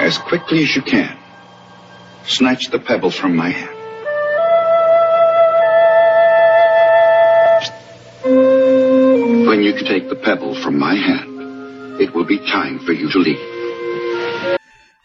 [0.00, 1.18] As quickly as you can,
[2.24, 3.76] snatch the pebble from my hand.
[9.48, 13.18] When you take the pebble from my hand, it will be time for you to
[13.18, 14.58] leave.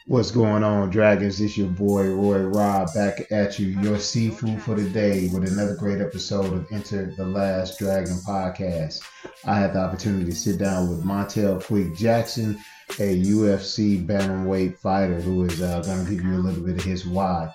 [0.05, 1.41] What's going on, Dragons?
[1.41, 5.75] It's your boy Roy Rob back at you, your seafood for the day, with another
[5.75, 9.01] great episode of Enter the Last Dragon podcast.
[9.45, 12.59] I had the opportunity to sit down with Montel Quick Jackson,
[13.00, 16.84] a UFC bantamweight fighter, who is uh, going to give you a little bit of
[16.84, 17.53] his why.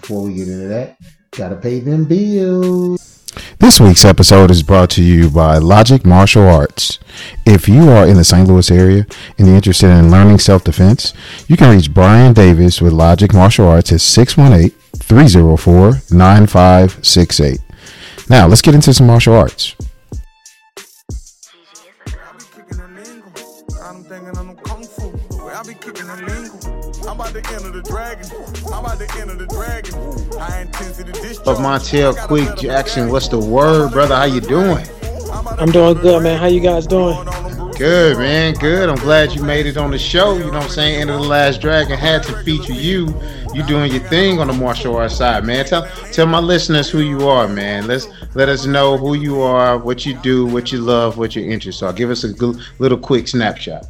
[0.00, 0.98] Before we get into that,
[1.32, 3.18] gotta pay them bills.
[3.58, 6.98] This week's episode is brought to you by Logic Martial Arts.
[7.44, 8.48] If you are in the St.
[8.48, 11.12] Louis area and you're interested in learning self defense,
[11.48, 17.60] you can reach Brian Davis with Logic Martial Arts at 618 304 9568.
[18.30, 19.74] Now, let's get into some martial arts.
[27.38, 28.28] To enter the dragon.
[28.66, 29.94] I'm about to enter the dragon.
[30.36, 31.46] High intensity discharge.
[31.46, 34.16] Of Montel Quick Jackson, what's the word, brother?
[34.16, 34.84] How you doing?
[35.56, 36.36] I'm doing good, man.
[36.40, 37.14] How you guys doing?
[37.76, 38.54] Good, man.
[38.54, 38.88] Good.
[38.88, 40.36] I'm glad you made it on the show.
[40.36, 41.00] You know what I'm saying?
[41.00, 43.14] Enter the Last Dragon had to feature you.
[43.54, 45.64] You doing your thing on the martial arts side, man.
[45.64, 47.86] Tell tell my listeners who you are, man.
[47.86, 51.48] Let's let us know who you are, what you do, what you love, what your
[51.48, 51.92] interests are.
[51.92, 53.86] Give us a good, little quick snapshot.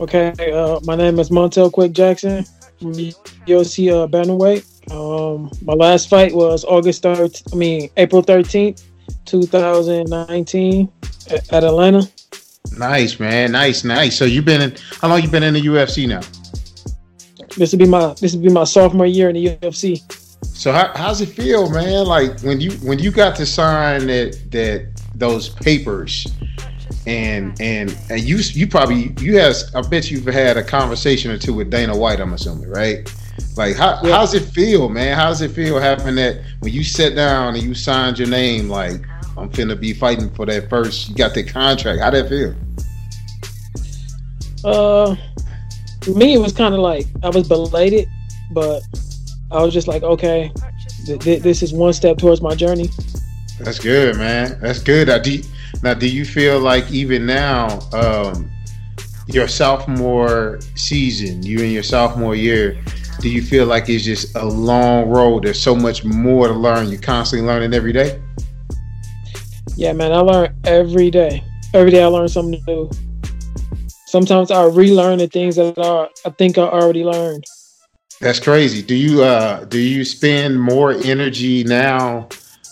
[0.00, 2.44] Okay, uh, my name is Montel Quick Jackson
[2.78, 4.64] from UFC uh, Bantamweight.
[4.92, 8.84] Um, my last fight was August 13th, I mean, April 13th,
[9.24, 10.92] 2019
[11.30, 12.08] at, at Atlanta.
[12.76, 13.50] Nice, man.
[13.50, 14.16] Nice, nice.
[14.16, 16.20] So you've been in how long you been in the UFC now?
[17.56, 20.00] This will be my this will be my sophomore year in the UFC.
[20.44, 22.06] So how, how's it feel, man?
[22.06, 26.28] Like when you when you got to sign that that those papers,
[27.08, 31.38] and and and you you probably you has I bet you've had a conversation or
[31.38, 32.20] two with Dana White.
[32.20, 33.10] I'm assuming, right?
[33.56, 34.12] Like how Yeah.
[34.16, 35.16] how's it feel, man?
[35.16, 38.68] How's it feel having that when you sat down and you signed your name?
[38.68, 39.00] Like
[39.38, 41.08] I'm finna be fighting for that first.
[41.08, 42.00] You got that contract.
[42.00, 42.54] How that feel?
[44.64, 45.16] Uh,
[46.02, 48.06] for me, it was kind of like I was belated,
[48.50, 48.82] but
[49.50, 50.52] I was just like, okay,
[51.06, 52.90] th- th- this is one step towards my journey.
[53.60, 54.58] That's good, man.
[54.60, 55.08] That's good.
[55.08, 55.42] Now, do you,
[55.82, 58.50] now, do you feel like even now, um,
[59.26, 62.82] your sophomore season, you in your sophomore year,
[63.20, 65.44] do you feel like it's just a long road?
[65.44, 66.88] There's so much more to learn.
[66.88, 68.20] You're constantly learning every day.
[69.76, 71.44] Yeah, man, I learn every day.
[71.74, 72.90] Every day I learn something new.
[74.06, 77.44] Sometimes I relearn the things that are I think I already learned.
[78.20, 78.82] That's crazy.
[78.82, 82.28] Do you uh do you spend more energy now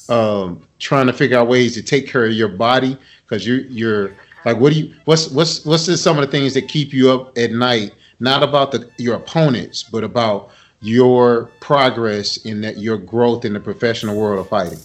[0.09, 4.15] um trying to figure out ways to take care of your body because you're you're
[4.45, 7.11] like what do you what's what's what's the, some of the things that keep you
[7.11, 10.51] up at night not about the your opponents but about
[10.81, 14.79] your progress in that your growth in the professional world of fighting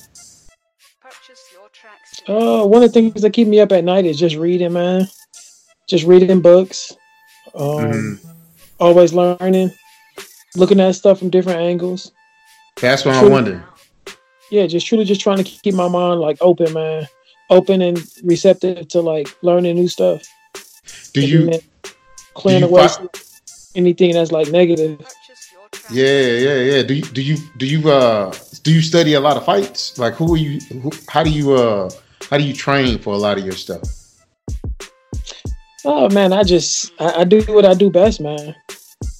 [1.01, 2.21] Purchase your tracks.
[2.27, 5.07] Uh, one of the things that keep me up at night is just reading, man.
[5.87, 6.95] Just reading books.
[7.53, 8.19] Um, Mhm.
[8.79, 9.77] always learning,
[10.55, 12.11] looking at stuff from different angles.
[12.79, 13.29] that's what i True.
[13.29, 13.63] wonder
[14.51, 17.07] Yeah, just truly just trying to keep my mind like open, man.
[17.49, 20.21] Open and receptive to like learning new stuff.
[21.13, 21.59] do you then
[22.33, 23.07] clearing do you away fi-
[23.75, 24.99] anything that's like negative.
[24.99, 25.93] Purchase your tracks.
[25.93, 29.37] yeah yeah yeah do you do you do you uh do you study a lot
[29.37, 31.89] of fights like who are you who, how do you uh
[32.29, 33.81] how do you train for a lot of your stuff
[35.83, 38.55] Oh man, I just I, I do what I do best, man.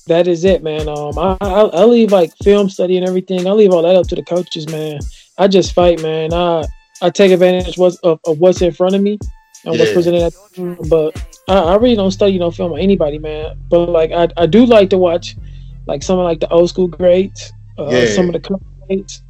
[0.07, 0.87] That is it, man.
[0.87, 3.47] Um, I, I I leave like film study and everything.
[3.47, 4.99] I leave all that up to the coaches, man.
[5.37, 6.33] I just fight, man.
[6.33, 6.65] I
[7.01, 9.17] I take advantage what's, of, of what's in front of me
[9.65, 13.17] and what's presented at time, but I, I really don't study no film or anybody,
[13.17, 13.59] man.
[13.69, 15.35] But like I, I do like to watch
[15.87, 18.15] like some of like the old school greats, uh, Yeah.
[18.15, 19.23] some of the greats.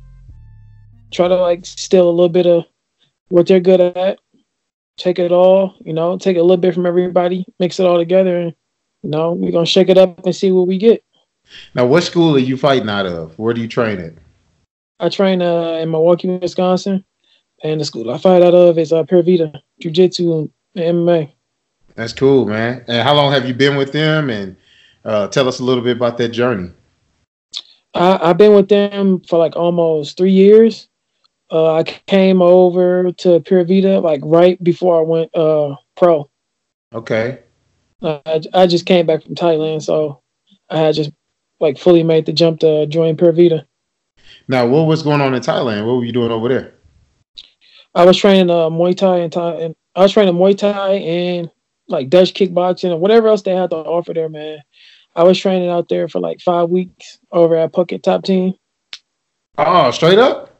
[1.11, 2.65] Try to like steal a little bit of
[3.29, 4.19] what they're good at
[4.97, 8.39] take it all, you know, take a little bit from everybody, mix it all together,
[8.39, 8.53] and
[9.03, 11.03] you know, we're gonna shake it up and see what we get.
[11.73, 14.13] now what school are you fighting out of where do you train at
[15.01, 17.03] I train uh, in Milwaukee, Wisconsin,
[17.63, 21.31] and the school I fight out of is uh, Pure Vita Jiu Jitsu and MMA.
[21.95, 22.85] That's cool, man.
[22.87, 24.29] And how long have you been with them?
[24.29, 24.55] And
[25.03, 26.71] uh, tell us a little bit about that journey.
[27.95, 30.87] I, I've been with them for like almost three years.
[31.51, 36.29] Uh, I came over to Pure Vita like right before I went uh, pro.
[36.93, 37.39] Okay.
[38.03, 40.21] I, I just came back from Thailand, so
[40.69, 41.11] I had just
[41.59, 43.65] like fully made the jump to join Pure Vita.
[44.47, 45.85] Now, what was going on in Thailand?
[45.85, 46.73] What were you doing over there?
[47.95, 51.51] I was training uh, Muay Thai and, Thai, and I was training Muay Thai and
[51.87, 54.59] like Dutch kickboxing and whatever else they had to offer there, man.
[55.15, 58.53] I was training out there for like five weeks over at Phuket Top Team.
[59.57, 60.57] Oh, straight up.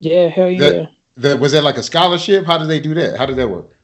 [0.00, 2.44] Yeah, hell yeah, That- That was that like a scholarship?
[2.46, 3.18] How did they do that?
[3.18, 3.76] How did that work?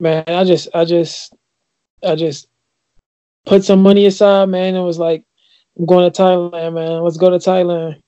[0.00, 0.24] man.
[0.26, 1.34] I just, I just,
[2.02, 2.48] I just
[3.46, 4.74] put some money aside, man.
[4.74, 5.22] It was like,
[5.78, 7.02] I'm going to Thailand, man.
[7.02, 8.00] Let's go to Thailand.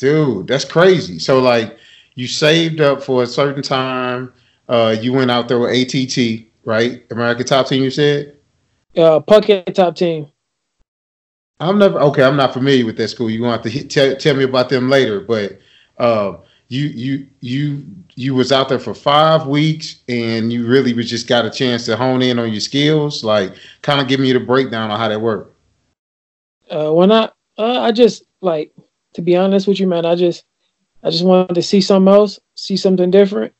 [0.00, 1.18] Dude, that's crazy.
[1.18, 1.78] So like
[2.14, 4.32] you saved up for a certain time.
[4.68, 7.04] Uh, you went out there with ATT, right?
[7.10, 7.82] American Top Team.
[7.82, 8.36] You said.
[8.96, 10.28] Uh, Phuket Top Team.
[11.60, 12.22] I'm never okay.
[12.22, 13.30] I'm not familiar with that school.
[13.30, 15.20] You going to have to hit, tell, tell me about them later.
[15.20, 15.58] But
[15.98, 16.36] uh,
[16.68, 17.84] you you you
[18.14, 21.84] you was out there for five weeks, and you really was just got a chance
[21.86, 23.24] to hone in on your skills.
[23.24, 25.54] Like, kind of give me the breakdown on how that worked.
[26.70, 28.72] uh when I uh, I just like
[29.14, 30.44] to be honest with you, man, I just
[31.02, 33.54] I just wanted to see something else, see something different,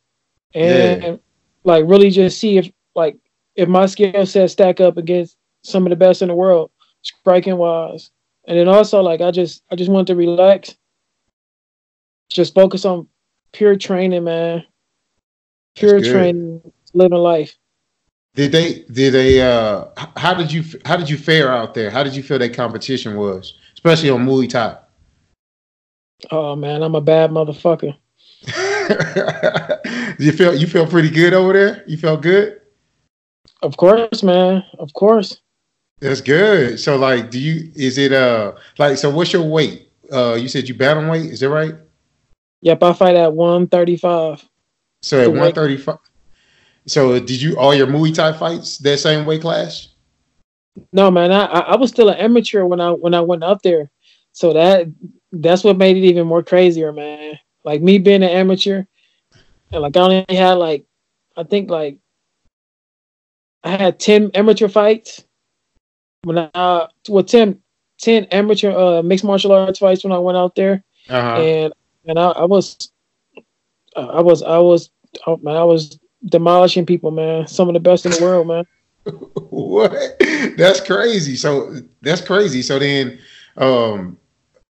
[0.55, 1.17] and Yeah.
[1.65, 3.17] like really just see if like
[3.55, 6.71] if my skill set stack up against some of the best in the world,
[7.03, 8.11] striking wise.
[8.47, 10.77] And then also like I just I just wanted to relax.
[12.31, 13.09] Just focus on
[13.53, 14.65] pure training, man.
[15.77, 17.56] Pure training, living life.
[18.35, 18.85] Did they?
[18.91, 19.41] Did they?
[19.41, 19.87] Uh,
[20.17, 20.62] how did you?
[20.85, 21.91] How did you fare out there?
[21.91, 24.77] How did you feel that competition was, especially on Muay Thai?
[26.31, 27.97] Oh man, I'm a bad motherfucker.
[30.19, 31.85] you feel you feel pretty good over there.
[31.87, 32.61] You felt good.
[33.62, 34.65] Of course, man.
[34.79, 35.41] Of course.
[36.00, 36.79] That's good.
[36.79, 37.70] So like, do you?
[37.75, 38.99] Is it uh like?
[38.99, 39.91] So what's your weight?
[40.12, 41.31] Uh, you said you bantamweight.
[41.31, 41.75] Is that right?
[42.62, 44.44] Yep, I fight at 135.
[45.03, 45.99] So at one thirty five.
[46.87, 49.88] So did you all your Muay Thai fights that same weight class?
[50.93, 53.62] No, man, I I I was still an amateur when I when I went up
[53.62, 53.91] there,
[54.32, 54.87] so that
[55.33, 57.39] that's what made it even more crazier, man.
[57.65, 58.85] Like me being an amateur,
[59.73, 60.85] and like I only had like
[61.37, 61.99] I think like
[63.65, 65.25] I had ten amateur fights
[66.23, 67.61] when I well 10,
[68.01, 71.41] 10 amateur uh mixed martial arts fights when I went out there, Uh huh.
[71.41, 71.73] and
[72.07, 72.91] and I, I was
[73.97, 74.91] I was I was
[75.27, 77.47] oh, man I was demolishing people, man.
[77.47, 78.65] Some of the best in the world, man.
[79.51, 79.93] what?
[80.57, 81.37] That's crazy.
[81.37, 82.63] So that's crazy.
[82.63, 83.19] So then,
[83.57, 84.19] um,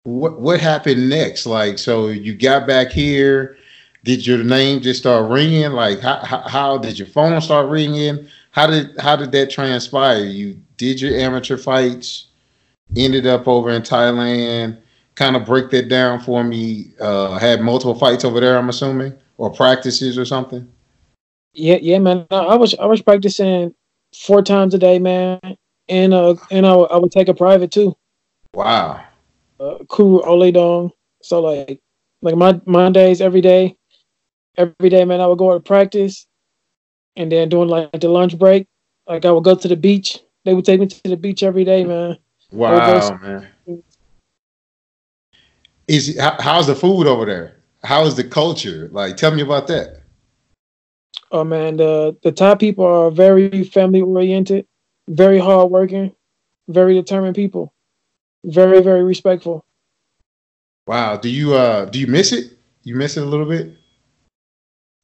[0.04, 1.46] what what happened next?
[1.46, 3.58] Like, so you got back here.
[4.04, 5.72] Did your name just start ringing?
[5.72, 8.28] Like, how how, how did your phone start ringing?
[8.52, 10.24] How did how did that transpire?
[10.24, 12.28] You did your amateur fights,
[12.96, 14.80] ended up over in Thailand.
[15.16, 16.92] Kind of break that down for me.
[17.00, 18.58] Uh, had multiple fights over there.
[18.58, 20.68] I'm assuming, or practices or something.
[21.54, 22.26] Yeah, yeah, man.
[22.32, 23.76] I I was I was practicing
[24.16, 25.40] four times a day, man,
[25.88, 27.96] and uh, and I, I would take a private too,
[28.56, 29.04] Wow.
[29.62, 30.92] Uh, Kuru Oledong.
[31.22, 31.80] So like,
[32.22, 33.76] like my Mondays every day,
[34.58, 35.22] every day, man.
[35.22, 36.26] I would go to practice,
[37.16, 38.68] and then during like the lunch break,
[39.08, 40.20] like I would go to the beach.
[40.46, 42.18] They would take me to the beach every day, man.
[42.52, 43.48] Wow, man.
[45.88, 47.58] Is how's the food over there?
[47.84, 48.90] How is the culture?
[48.92, 50.02] Like, tell me about that.
[51.32, 54.66] Oh man, the the Thai people are very family oriented,
[55.10, 56.14] very hardworking,
[56.68, 57.74] very determined people,
[58.44, 59.66] very very respectful.
[60.88, 61.18] Wow.
[61.18, 62.58] Do you uh do you miss it?
[62.84, 63.76] You miss it a little bit?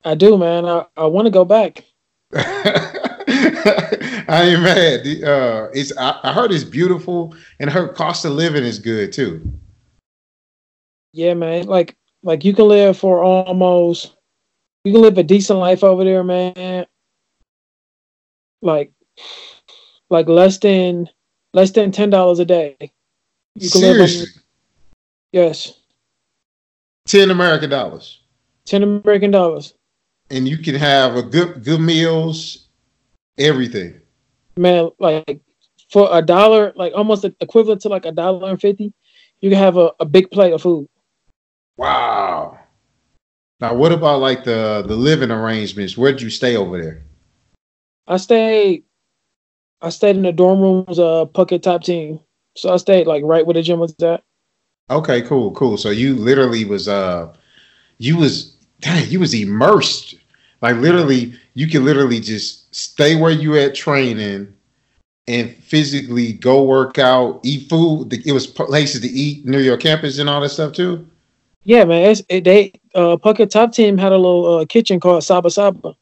[0.03, 0.65] I do, man.
[0.65, 1.83] I, I want to go back.
[2.35, 5.03] I ain't mad.
[5.03, 9.13] The, Uh, it's I, I heard it's beautiful, and her cost of living is good
[9.13, 9.41] too.
[11.13, 11.67] Yeah, man.
[11.67, 14.15] Like like you can live for almost
[14.83, 16.85] you can live a decent life over there, man.
[18.61, 18.91] Like
[20.09, 21.09] like less than
[21.53, 22.91] less than ten dollars a day.
[23.59, 24.41] You can live Seriously, on
[25.31, 25.73] yes.
[27.05, 28.21] ten American dollars,
[28.65, 29.73] Ten American dollars.
[30.29, 32.67] and you can have a good good meals,
[33.39, 33.99] everything.
[34.57, 35.39] Man, like
[35.89, 38.93] for a dollar, like almost equivalent to like a dollar and fifty,
[39.41, 40.87] you can have a, a big plate of food.
[41.77, 42.59] Wow.
[43.59, 45.97] Now, what about like the the living arrangements?
[45.97, 47.03] Where'd you stay over there?
[48.07, 48.83] I stayed
[49.81, 52.19] I stayed in the dorm rooms uh Phuket top team.
[52.57, 54.23] So I stayed like right where the gym was at.
[54.89, 55.77] Okay, cool, cool.
[55.77, 57.33] So you literally was uh
[57.97, 60.15] you was dang, you was immersed.
[60.61, 64.53] Like literally, you can literally just stay where you at training
[65.27, 68.13] and physically go work out, eat food.
[68.25, 71.07] It was places to eat near your campus and all that stuff too.
[71.63, 72.15] Yeah, man.
[72.29, 75.95] It, they uh Phuket Top Team had a little uh, kitchen called Saba Saba,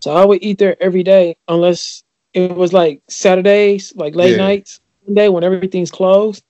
[0.00, 2.02] so I would eat there every day unless
[2.32, 4.38] it was like Saturdays, like late Yeah.
[4.38, 6.44] nights, Sunday when everything's closed.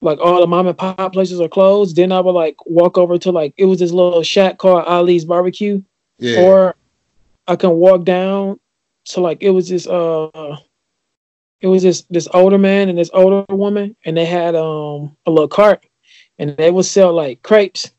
[0.00, 1.96] Like all the mom and pop places are closed.
[1.96, 5.24] Then I would like walk over to like it was this little shack called Ali's
[5.24, 5.82] Barbecue,
[6.18, 6.40] Yeah.
[6.40, 6.76] or
[7.46, 8.58] I can walk down
[9.06, 10.56] to like it was this uh
[11.60, 15.30] it was this this older man and this older woman and they had um a
[15.30, 15.86] little cart
[16.38, 17.90] and they would sell like crepes,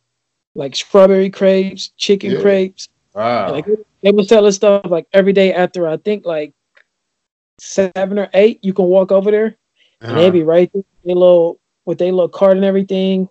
[0.55, 2.41] like strawberry crepes, chicken Yeah.
[2.41, 2.89] crepes.
[3.15, 3.51] Wow.
[3.51, 3.65] Like
[4.03, 6.53] they were selling stuff like every day after I think like
[7.59, 8.59] seven or eight.
[8.63, 9.55] You can walk over there
[10.01, 10.15] and Uh-huh.
[10.15, 13.29] they'd be right there with their little with their little cart and everything.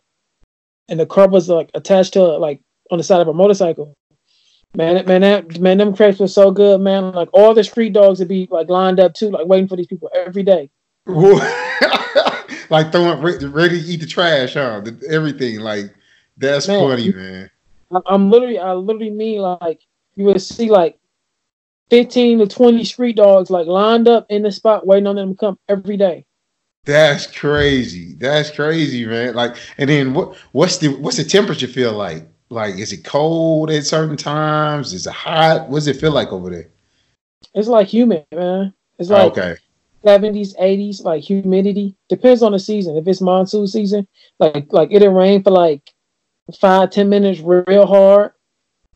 [0.88, 3.94] And the cart was like attached to like on the side of a motorcycle.
[4.74, 7.12] Man, man, that man, them crepes were so good, man.
[7.12, 9.86] Like all the street dogs would be like lined up too, like waiting for these
[9.86, 10.68] people every day.
[12.70, 14.82] like throwing ready to eat the trash, huh?
[15.08, 15.60] Everything.
[15.60, 15.94] Like
[16.36, 17.50] that's Man, funny, man.
[17.92, 19.80] I- I'm literally, I literally mean like
[20.16, 20.98] you would see like
[21.90, 25.36] 15 to 20 street dogs like lined up in the spot waiting on them to
[25.36, 26.24] come every day.
[26.84, 28.14] That's crazy.
[28.14, 29.34] That's crazy, man.
[29.34, 30.36] Like, and then what?
[30.52, 32.28] What's the what's the temperature feel like?
[32.48, 34.92] Like, is it cold at certain times?
[34.92, 35.68] Is it hot?
[35.68, 36.68] What does it feel like over there?
[37.54, 38.72] It's like humid, man.
[38.98, 39.56] It's like okay.
[40.04, 41.96] 70s, 80s, like humidity.
[42.08, 42.96] Depends on the season.
[42.96, 44.06] If it's monsoon season,
[44.38, 45.92] like like it'll rain for like
[46.60, 48.32] five, ten minutes real hard.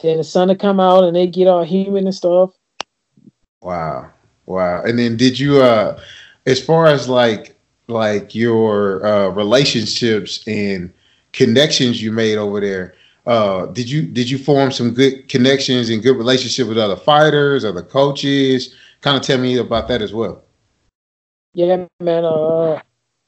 [0.01, 2.55] Then the sun will come out and they get all humid and stuff.
[3.63, 4.11] Wow.
[4.47, 4.83] Wow.
[4.83, 6.01] And then did you uh
[6.47, 7.57] as far as like
[7.89, 10.93] like your uh relationships and
[11.33, 12.95] connections you made over there,
[13.27, 17.65] uh did you did you form some good connections and good relationship with other fighters,
[17.65, 18.75] other coaches?
[19.01, 20.45] Kind of tell me about that as well.
[21.55, 22.25] Yeah, man.
[22.25, 22.81] Uh,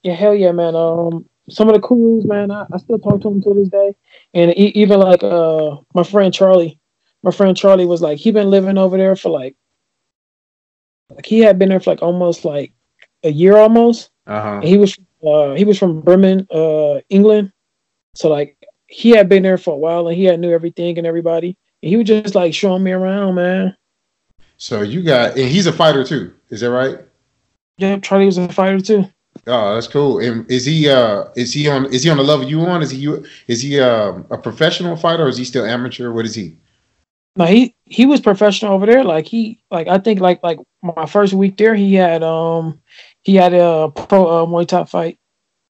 [0.03, 0.77] yeah, hell yeah, man.
[0.77, 3.95] Um, some of the cool man, I, I still talk to him to this day,
[4.35, 6.79] and e- even like uh, my friend Charlie,
[7.23, 9.57] my friend Charlie was like he been living over there for like,
[11.15, 12.73] like he had been there for like almost like
[13.23, 14.11] a year almost.
[14.27, 14.61] Uh-huh.
[14.63, 17.53] He was uh he was from Birmingham, uh, England,
[18.15, 21.07] so like he had been there for a while and he had knew everything and
[21.07, 21.57] everybody.
[21.83, 23.77] And he was just like showing me around, man.
[24.57, 26.35] So you got and he's a fighter too.
[26.51, 26.99] Is that right?
[27.79, 29.05] Yeah, Charlie was a fighter too.
[29.47, 30.21] Oh, that's cool.
[30.21, 32.83] And is he uh is he on is he on the level you on?
[32.83, 36.13] Is he you is he um a professional fighter or is he still amateur?
[36.13, 36.57] What is he?
[37.37, 39.05] No, he he was professional over there.
[39.05, 42.81] Like he like I think like like my first week there, he had um
[43.23, 45.19] he had a pro uh, Muay Thai fight.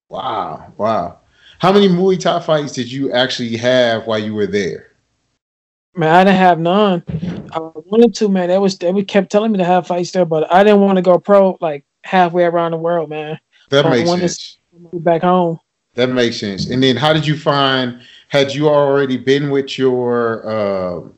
[0.08, 1.20] Wow, wow.
[1.58, 4.88] How many Muay Thai fights did you actually have while you were there?
[5.94, 7.04] Man, I didn't have none.
[7.52, 8.48] I wanted to, man.
[8.48, 11.02] That was they kept telling me to have fights there, but I didn't want to
[11.02, 13.38] go pro like halfway around the world, man.
[13.70, 14.58] That I makes wanted to sense.
[14.92, 15.60] Move back home.
[15.94, 16.68] That makes sense.
[16.68, 21.08] And then how did you find had you already been with your uh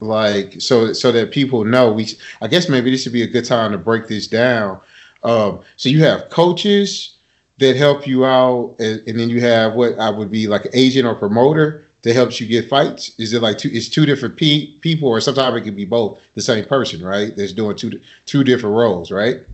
[0.00, 2.08] like so so that people know we
[2.42, 4.80] I guess maybe this would be a good time to break this down.
[5.22, 7.16] Um so you have coaches
[7.58, 11.06] that help you out and, and then you have what I would be like agent
[11.06, 13.18] or promoter that helps you get fights.
[13.18, 16.20] Is it like two it's two different pe- people or sometimes it could be both
[16.34, 17.34] the same person, right?
[17.34, 19.46] That's doing two two different roles, right?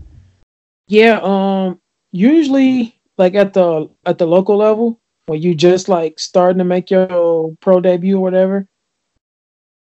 [0.89, 1.81] Yeah, um
[2.11, 6.91] usually like at the at the local level when you just like starting to make
[6.91, 8.67] your pro debut or whatever,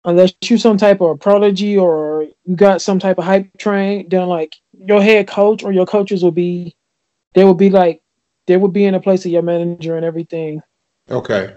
[0.04, 4.08] unless you some type of a prodigy or you got some type of hype train,
[4.08, 6.76] then like your head coach or your coaches will be
[7.34, 8.02] they will be like
[8.46, 10.60] they will be in the place of your manager and everything.
[11.10, 11.54] Okay.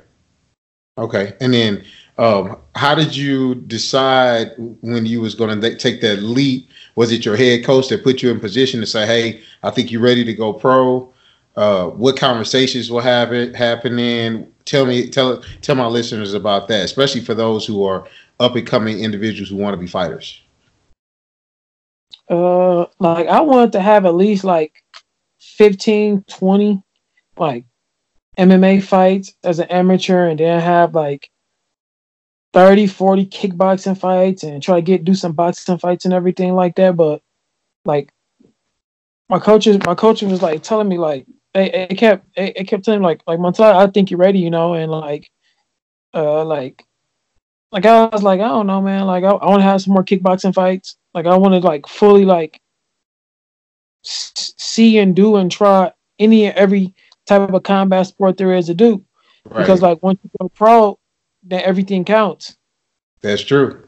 [0.97, 1.33] Okay.
[1.41, 1.83] And then
[2.17, 6.69] um how did you decide when you was going to take that leap?
[6.95, 9.91] Was it your head coach that put you in position to say, "Hey, I think
[9.91, 11.11] you're ready to go pro"?
[11.55, 14.47] Uh what conversations were having happening?
[14.65, 18.07] Tell me tell tell my listeners about that, especially for those who are
[18.39, 20.41] up and coming individuals who want to be fighters.
[22.29, 24.83] Uh like I wanted to have at least like
[25.39, 26.83] 15, 20
[27.37, 27.65] like
[28.37, 31.29] MMA fights as an amateur and then have like
[32.53, 36.75] 30, 40 kickboxing fights and try to get do some boxing fights and everything like
[36.75, 36.95] that.
[36.95, 37.21] But
[37.85, 38.11] like
[39.29, 43.01] my coaches my coach was like telling me like it kept it, it kept telling
[43.01, 45.29] me like like Montana, I think you're ready, you know, and like
[46.13, 46.83] uh like
[47.75, 49.05] like I was like, I don't know, man.
[49.05, 50.95] Like I, I want to have some more kickboxing fights.
[51.13, 52.61] Like I want to like fully like
[54.05, 58.53] s- see and do and try any and every type of a combat sport there
[58.53, 59.03] is to do.
[59.43, 59.59] Right.
[59.59, 60.97] Because like once you go pro,
[61.43, 62.55] then everything counts.
[63.19, 63.85] That's true.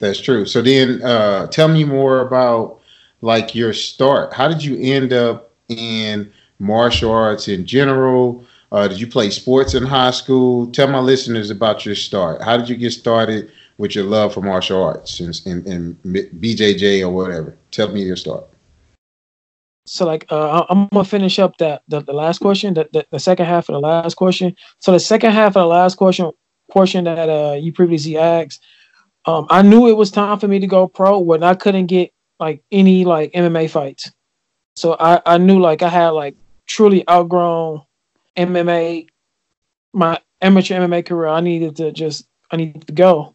[0.00, 0.44] That's true.
[0.44, 2.82] So then uh tell me more about
[3.22, 4.34] like your start.
[4.34, 8.44] How did you end up in martial arts in general?
[8.70, 10.66] Uh did you play sports in high school?
[10.68, 12.42] Tell my listeners about your start.
[12.42, 15.94] How did you get started with your love for martial arts and in, in,
[16.40, 17.56] BJJ or whatever?
[17.70, 18.44] Tell me your start.
[19.86, 23.18] So like uh, I'm gonna finish up that the, the last question, the, the the
[23.18, 24.54] second half of the last question.
[24.80, 26.30] So the second half of the last question
[26.70, 28.62] portion that uh you previously asked,
[29.24, 32.12] um, I knew it was time for me to go pro when I couldn't get
[32.38, 34.12] like any like MMA fights.
[34.76, 37.82] So I, I knew like I had like truly outgrown
[38.38, 39.08] MMA,
[39.92, 41.28] my amateur MMA career.
[41.28, 43.34] I needed to just I needed to go.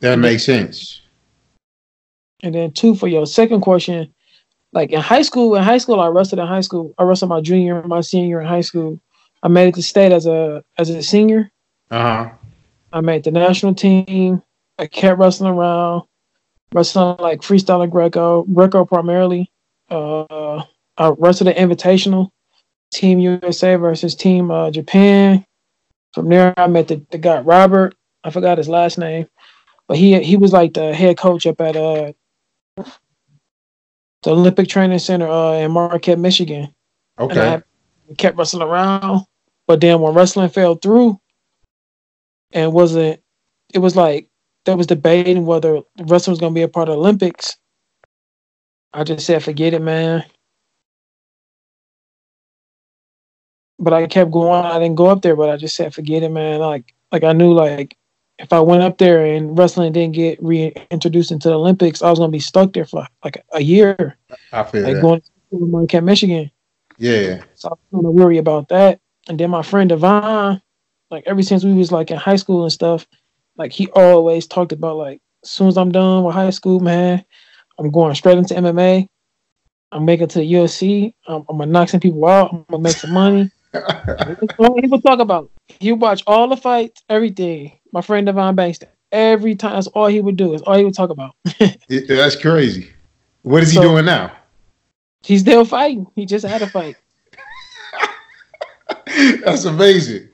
[0.00, 1.00] That makes sense.
[2.42, 4.12] And then two for your second question,
[4.72, 6.94] like in high school, in high school I wrestled in high school.
[6.98, 9.00] I wrestled my junior and my senior in high school.
[9.42, 11.50] I made it to state as a as a senior.
[11.90, 12.30] Uh huh.
[12.92, 14.42] I made the national team.
[14.78, 16.04] I kept wrestling around,
[16.72, 19.50] wrestling like freestyle and Greco, Greco primarily.
[19.90, 20.62] Uh,
[20.96, 22.30] I wrestled an invitational,
[22.92, 25.44] Team USA versus Team uh, Japan.
[26.12, 27.94] From there, I met the, the guy Robert.
[28.24, 29.26] I forgot his last name,
[29.88, 32.12] but he he was like the head coach up at uh
[34.22, 36.74] the Olympic Training Center uh, in Marquette, Michigan.
[37.18, 37.54] Okay.
[38.10, 39.24] I kept wrestling around.
[39.66, 41.20] But then when wrestling fell through
[42.52, 43.20] and wasn't
[43.72, 44.28] it was like
[44.64, 47.56] there was debating whether wrestling was gonna be a part of Olympics.
[48.92, 50.24] I just said forget it, man.
[53.80, 54.64] But I kept going.
[54.64, 56.60] I didn't go up there, but I just said forget it, man.
[56.60, 57.96] Like like I knew like
[58.38, 62.18] if I went up there and wrestling didn't get reintroduced into the Olympics, I was
[62.18, 64.16] gonna be stuck there for like a year,
[64.52, 65.02] I feel like that.
[65.02, 66.50] going to Marquette, Michigan.
[67.20, 67.42] yeah.
[67.54, 69.00] So I was of worry about that.
[69.28, 70.60] And then my friend Devon,
[71.10, 73.06] like ever since we was like in high school and stuff,
[73.56, 77.24] like he always talked about like as soon as I'm done with high school, man,
[77.78, 79.06] I'm going straight into MMA.
[79.92, 81.12] I'm making it to the UFC.
[81.26, 82.52] I'm, I'm gonna knock some people out.
[82.52, 83.50] I'm gonna make some money.
[83.72, 85.50] That's all he would talk about.
[85.68, 87.78] He watch all the fights, everything.
[87.92, 88.78] My friend Devon Banks,
[89.12, 90.54] every time that's all he would do.
[90.54, 91.34] Is all he would talk about.
[91.88, 92.88] It- that's crazy.
[93.42, 94.32] What is he doing now?
[95.22, 96.06] He's still fighting.
[96.14, 96.96] He just had a fight.
[99.44, 100.28] that's amazing.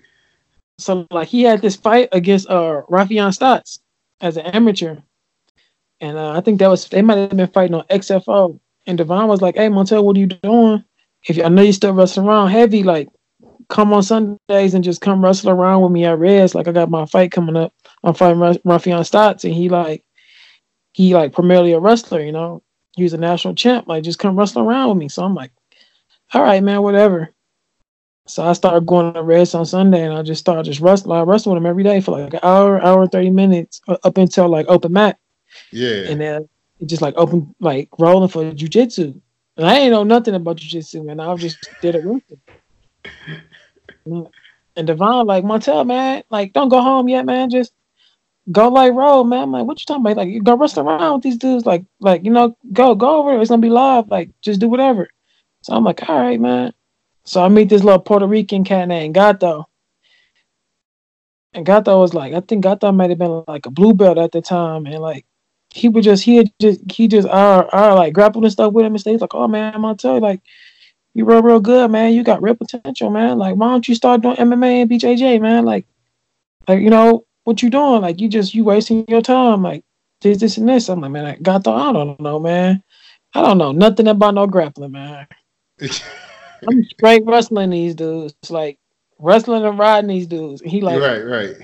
[0.78, 3.80] so like he had this fight against uh Rafian Stotts
[4.20, 4.96] as an amateur,
[6.00, 8.58] and uh, I think that was they might have been fighting on XFO.
[8.86, 10.84] And Devon was like, "Hey Montel, what are you doing?
[11.28, 13.08] If you, I know you're still wrestling around heavy, like
[13.68, 16.54] come on Sundays and just come wrestle around with me at Reds.
[16.54, 17.72] Like I got my fight coming up.
[18.04, 20.04] I'm fighting Ra- Rafian Stotts, and he like
[20.92, 22.62] he like primarily a wrestler, you know.
[22.96, 23.86] He was a national champ.
[23.88, 25.08] Like just come wrestle around with me.
[25.08, 25.52] So I'm like,
[26.32, 27.32] all right, man, whatever.
[28.26, 31.16] So I started going to Reds on Sunday, and I just started just wrestling.
[31.18, 34.18] I wrestled with him every day for like an hour, hour and thirty minutes, up
[34.18, 35.18] until like open mat,
[35.72, 36.10] Yeah.
[36.10, 36.48] and then
[36.80, 39.20] it just like open like rolling for jujitsu.
[39.56, 41.20] And I ain't know nothing about jujitsu, man.
[41.20, 42.04] I just did it.
[44.04, 47.50] And Devon like Montel, man, like don't go home yet, man.
[47.50, 47.72] Just
[48.52, 49.44] go like roll, man.
[49.44, 50.16] I'm like, what you talking about?
[50.16, 53.32] Like you go wrestle around with these dudes, like like you know, go go over.
[53.32, 53.40] there.
[53.40, 54.08] It's gonna be live.
[54.08, 55.08] Like just do whatever.
[55.62, 56.72] So I'm like, all right, man.
[57.24, 59.68] So I meet this little Puerto Rican cat named Gato.
[61.52, 64.30] And Gato was like, I think Gato might have been like a blue belt at
[64.30, 65.24] the time, and like
[65.70, 68.84] he would just he had just he just our our like grappled and stuff with
[68.84, 69.12] him and stuff.
[69.12, 70.40] He's like, oh man, I'm gonna tell you, like
[71.16, 72.12] you real real good, man.
[72.12, 73.38] You got real potential, man.
[73.38, 75.64] Like why don't you start doing MMA and BJJ, man?
[75.64, 75.86] Like
[76.68, 78.02] like you know what you doing?
[78.02, 79.82] Like you just you wasting your time, like
[80.20, 80.90] this this and this.
[80.90, 82.82] I'm like, man, I got the I don't know, man.
[83.34, 85.26] I don't know nothing about no grappling, man.
[86.68, 88.78] I'm straight wrestling these dudes, like
[89.18, 90.60] wrestling and riding these dudes.
[90.60, 91.56] And he like, right, right.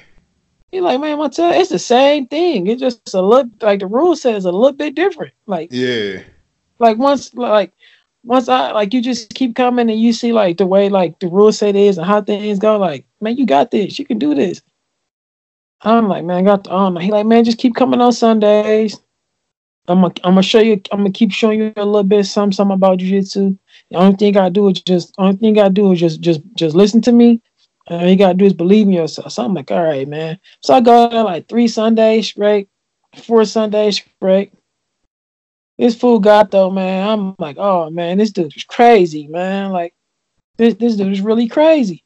[0.71, 2.69] he like, man, tell you, it's the same thing.
[2.69, 5.35] It's just a look like the rule says a little bit different.
[5.47, 6.23] Like, Yeah.
[6.79, 7.73] like once, like
[8.25, 11.29] once I like you just keep coming and you see like the way like the
[11.29, 12.79] rules say it is and how things go.
[12.79, 13.99] Like, man, you got this.
[13.99, 14.63] You can do this.
[15.83, 17.01] I'm like, man, I got the honor.
[17.01, 18.99] He like, man, just keep coming on Sundays.
[19.89, 20.81] I'm gonna, I'm gonna show you.
[20.93, 23.59] I'm gonna keep showing you a little bit, some, some about jujitsu.
[23.91, 26.77] The only thing I do is just, only thing I do is just, just, just
[26.77, 27.41] listen to me.
[27.89, 29.33] And all you gotta do is believe in yourself.
[29.33, 30.39] So I'm like, all right, man.
[30.61, 32.69] So I go there like three Sundays straight,
[33.17, 34.53] four Sundays straight.
[35.83, 37.09] This fool got though, man.
[37.09, 39.73] I'm like, oh man, this dude is crazy, man.
[39.73, 39.97] Like,
[40.57, 42.05] this this dude is really crazy.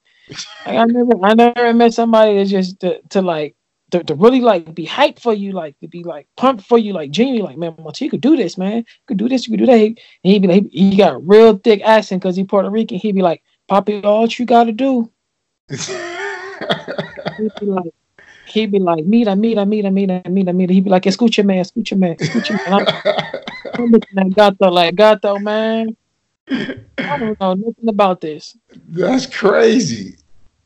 [0.65, 3.55] Like I never, I never met somebody that just to, to like
[3.91, 6.95] to, to really like be hyped for you, like to be like pumped for you,
[6.95, 8.79] like genuinely, like man, Monty, you could do this, man.
[8.79, 9.79] You could do this, you could do that.
[9.79, 12.97] And he'd be like, he, he got a real thick accent because he Puerto Rican.
[12.97, 15.12] He'd be like, Poppy, all you gotta do.
[15.69, 17.93] He'd be like,
[18.57, 20.73] he'd be like, mira, mira, mira, mira, mira, mira.
[20.73, 22.59] He'd be like, escúchame, escúchame, escúchame.
[22.66, 25.97] And I'm, I'm looking at Gato like, Gato, man,
[26.49, 28.57] I don't know nothing about this.
[28.88, 30.16] That's crazy.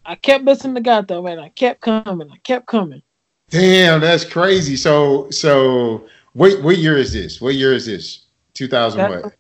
[0.05, 1.39] I kept listening to Gato, man.
[1.39, 2.31] I kept coming.
[2.31, 3.03] I kept coming.
[3.51, 4.77] Damn, that's crazy.
[4.77, 7.41] So, so what what year is this?
[7.41, 8.27] What year is this?
[8.55, 9.35] 2000 That- what?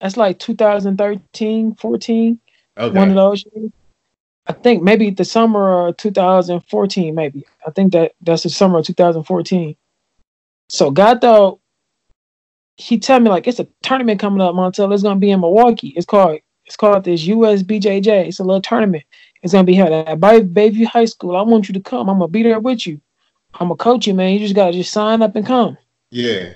[0.00, 2.40] That's like 2013, 14,
[2.74, 3.70] one of those years.
[4.46, 7.46] I think maybe the summer of 2014, maybe.
[7.66, 9.76] I think that that's the summer of 2014.
[10.68, 11.60] So Gato,
[12.76, 14.92] he tell me like it's a tournament coming up, Montel.
[14.92, 15.92] It's gonna be in Milwaukee.
[15.96, 18.28] It's called it's called this USBJJ.
[18.28, 19.04] It's a little tournament.
[19.42, 21.36] It's gonna be held at Bay- Bayview High School.
[21.36, 22.08] I want you to come.
[22.08, 23.00] I'm gonna be there with you.
[23.54, 24.32] I'm gonna coach you, man.
[24.32, 25.76] You just gotta just sign up and come.
[26.10, 26.54] Yeah.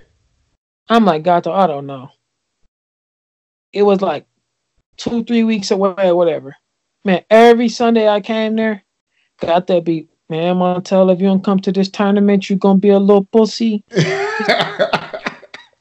[0.89, 2.11] I'm like, God, I don't know.
[3.73, 4.27] It was like
[4.97, 6.57] two, three weeks away or whatever.
[7.05, 8.83] Man, every Sunday I came there,
[9.41, 10.09] got that beat.
[10.31, 13.85] Man, Montel, if you don't come to this tournament, you're gonna be a little pussy.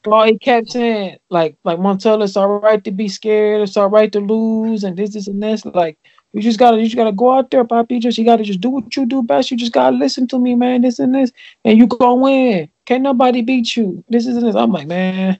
[0.05, 3.89] All he kept saying, like, like Montel, it's all right to be scared, it's all
[3.89, 5.63] right to lose, and this, this, and this.
[5.63, 5.97] Like,
[6.33, 7.99] you just gotta, you just gotta go out there, Poppy.
[7.99, 9.49] Just you gotta just do what you do best.
[9.49, 10.81] You just gotta listen to me, man.
[10.81, 11.31] This and this,
[11.63, 12.69] and you gonna win.
[12.86, 14.03] Can't nobody beat you.
[14.09, 14.55] This is this.
[14.55, 15.39] I'm like, man,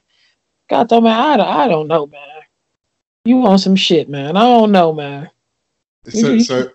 [0.70, 2.22] God, though, man, I, I don't know, man.
[3.26, 4.38] You want some shit, man?
[4.38, 5.30] I don't know, man.
[6.10, 6.72] So, so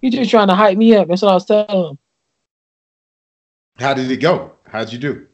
[0.00, 1.08] You just trying to hype me up.
[1.08, 1.98] That's what I was telling him.
[3.78, 4.52] how did it go?
[4.66, 5.26] How'd you do?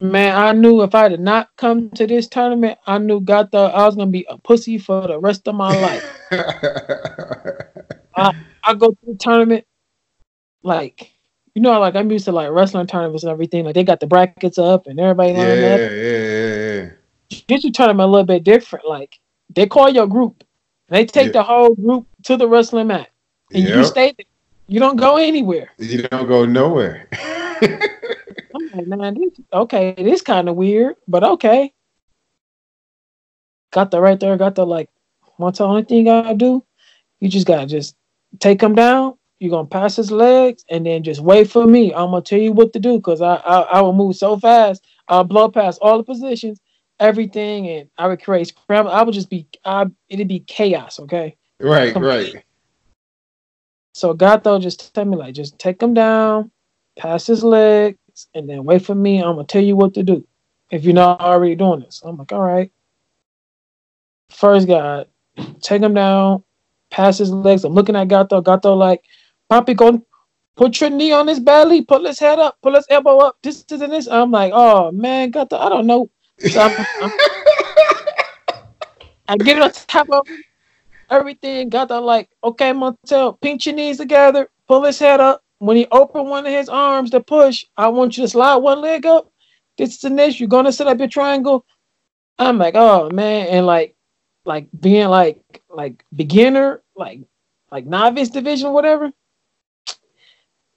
[0.00, 3.74] Man, I knew if I did not come to this tournament, I knew God thought
[3.74, 6.04] I was gonna be a pussy for the rest of my life.
[8.62, 9.64] I go to the tournament,
[10.62, 11.10] like
[11.54, 13.64] you know, like I'm used to like wrestling tournaments and everything.
[13.64, 15.80] Like they got the brackets up and everybody yeah, lined yeah, up.
[15.80, 16.90] yeah, yeah.
[17.48, 18.86] This tournament a little bit different.
[18.88, 19.18] Like
[19.54, 20.44] they call your group,
[20.88, 21.32] and they take Yeah.
[21.32, 23.08] the whole group to the wrestling mat,
[23.52, 24.26] and you stay there.
[24.68, 25.70] You don't go anywhere.
[25.78, 27.08] You don't go nowhere.
[27.62, 31.72] I'm like, man, this, okay, it is kind of weird, but okay.
[33.72, 34.36] Gato right there.
[34.36, 34.88] Gato like.
[35.36, 36.62] What's the only thing you gotta do,
[37.18, 37.96] you just gotta just
[38.38, 39.14] take him down.
[39.38, 41.94] You're gonna pass his legs, and then just wait for me.
[41.94, 44.84] I'm gonna tell you what to do because I, I I will move so fast.
[45.08, 46.60] I'll blow past all the positions,
[46.98, 48.92] everything, and I would create scramble.
[48.92, 51.00] I would just be, I it'd be chaos.
[51.00, 51.36] Okay.
[51.60, 52.34] Right, Complete.
[52.34, 52.44] right.
[53.92, 56.50] So Gato just tell me like, just take him down,
[56.96, 57.98] pass his legs,
[58.34, 59.18] and then wait for me.
[59.22, 60.26] I'm gonna tell you what to do.
[60.70, 62.70] If you're not already doing this, I'm like, all right.
[64.30, 65.06] First guy,
[65.60, 66.44] take him down,
[66.90, 67.64] pass his legs.
[67.64, 68.40] I'm looking at Gato.
[68.40, 69.02] Gato like,
[69.48, 70.04] Poppy, go
[70.56, 73.36] put your knee on his belly, pull his head up, pull his elbow up.
[73.42, 74.06] This, this, and this.
[74.08, 76.08] I'm like, oh man, Gato, I don't know.
[76.46, 77.12] So I'm, I'm-
[79.28, 80.42] I get it on top of him,
[81.10, 81.68] everything.
[81.68, 85.42] Gato like, okay, Montel, pinch your knees together, pull his head up.
[85.58, 88.80] When he open one of his arms to push, I want you to slide one
[88.80, 89.30] leg up.
[89.76, 90.40] This and this.
[90.40, 91.66] You're gonna set up your triangle.
[92.38, 93.94] I'm like, oh man, and like,
[94.46, 97.20] like being like, like beginner, like,
[97.70, 99.12] like novice division, whatever.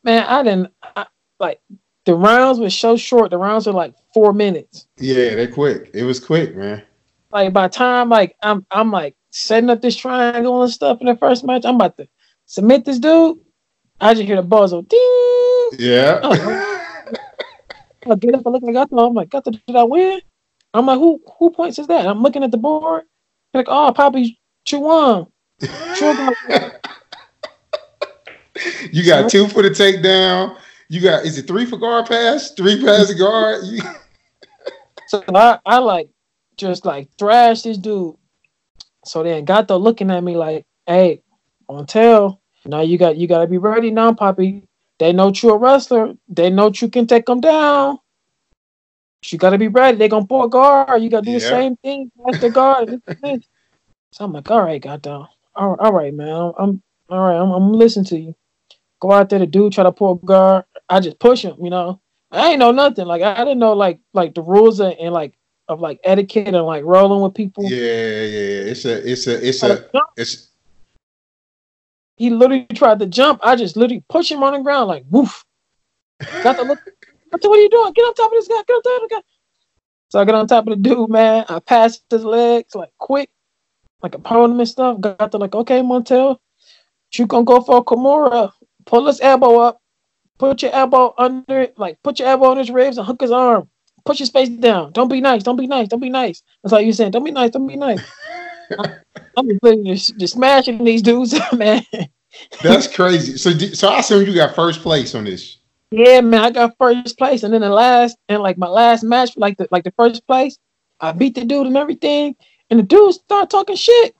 [0.04, 1.06] Man, I didn't I,
[1.39, 1.62] like
[2.06, 3.32] the rounds were so short.
[3.32, 5.91] The rounds were like four minutes Yeah, they're quick.
[5.93, 6.84] It was quick, man.
[7.32, 11.17] like by time like I'm I'm like setting up this triangle and stuff in the
[11.17, 12.08] first match, I'm about to
[12.46, 13.39] submit this dude.
[14.00, 15.69] I just hear the buzzer ding.
[15.80, 16.19] Yeah.
[16.24, 20.22] I get up, I look like I thought I'm like, God, did I win?
[20.74, 22.08] I'm like, who who points is that?
[22.08, 23.04] I'm looking at the board.
[23.54, 25.28] Like, oh, Poppy Chuan.
[28.91, 30.58] you got two for the takedown.
[30.89, 32.52] You got is it three for guard pass?
[32.52, 33.63] Three pass guard?
[35.06, 36.10] So I, I like
[36.58, 38.15] just like thrash this dude.
[39.06, 41.22] So then Gato looking at me like, hey,
[41.70, 42.39] Montel.
[42.66, 44.63] Now you got you gotta be ready now, Poppy.
[45.00, 46.13] They know you a wrestler.
[46.30, 48.00] They know you can take them down.
[49.26, 49.98] You gotta be ready.
[49.98, 51.02] They gonna pull guard.
[51.02, 52.12] You gotta do the same thing.
[52.26, 52.89] That's the guard.
[52.89, 53.48] this and this.
[54.12, 55.28] So I'm like, all right, Gato.
[55.56, 56.30] All, all right, man.
[56.30, 57.36] I'm, I'm all right.
[57.36, 58.36] I'm, I'm listening to you.
[59.02, 60.66] Go out there, the dude try to pull guard.
[60.88, 61.58] I just push him.
[61.62, 62.00] You know,
[62.32, 63.06] I ain't know nothing.
[63.06, 65.34] Like I didn't know like like the rules and, and like
[65.73, 67.63] of like etiquette and like rolling with people.
[67.65, 68.71] yeah, yeah.
[68.71, 70.49] It's a it's a it's a it's
[72.17, 73.39] He literally tried to jump.
[73.43, 75.43] I just literally push him on the ground like woof.
[76.41, 76.79] Gato look.
[77.33, 77.93] I said, what are you doing?
[77.93, 78.62] Get on top of this guy.
[78.67, 79.21] Get on top of the guy.
[80.09, 81.45] So I get on top of the dude, man.
[81.49, 83.29] I passed his legs like quick,
[84.03, 85.01] like opponent and stuff.
[85.01, 86.38] Gato like, okay, Montel,
[87.13, 88.51] you gonna go for a Kimura.
[88.86, 89.79] Pull his elbow up.
[90.38, 93.31] Put your elbow under it, like put your elbow on his ribs and hook his
[93.31, 93.69] arm.
[94.06, 94.92] Push your face down.
[94.92, 95.44] Don't be nice.
[95.44, 95.88] Don't be nice.
[95.88, 96.44] Don't be nice.
[96.62, 97.12] That's like you're saying.
[97.12, 97.52] Don't be nice.
[97.52, 98.04] Don't be nice.
[98.78, 98.96] I-
[99.36, 101.86] I'm just, just, just smashing these dudes, man.
[102.62, 103.38] that's crazy.
[103.38, 105.58] So so I assume you got first place on this.
[105.92, 109.32] Yeah, man, I got first place, and then the last and like my last match,
[109.38, 110.58] like the like the first place,
[111.00, 112.36] I beat the dude and everything,
[112.70, 114.16] and the dude started talking shit.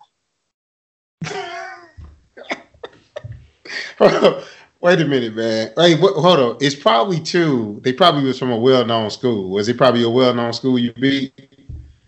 [4.84, 5.72] Wait a minute, man.
[5.78, 6.58] Hey, what, hold on.
[6.60, 7.80] It's probably two.
[7.86, 9.50] They probably was from a well-known school.
[9.50, 11.34] Was it probably a well-known school you beat?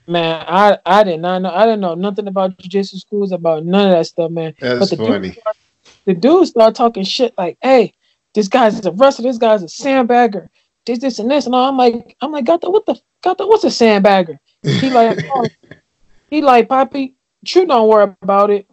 [0.08, 1.52] Man, I I did not know.
[1.52, 4.56] I didn't know nothing about jiu-jitsu schools, about none of that stuff, man.
[4.60, 5.30] That's the funny.
[5.30, 5.40] Dude,
[6.04, 7.94] the dude started talking shit like, "Hey,
[8.34, 9.24] this guy's a wrestler.
[9.24, 10.50] This guy's a sandbagger.
[10.86, 11.70] This, this, and this." And all.
[11.70, 14.38] I'm like, I'm like, got the what the the what's a sandbagger?
[14.64, 15.48] He like, oh,
[16.30, 17.16] he like, Poppy,
[17.48, 18.68] you don't worry about it.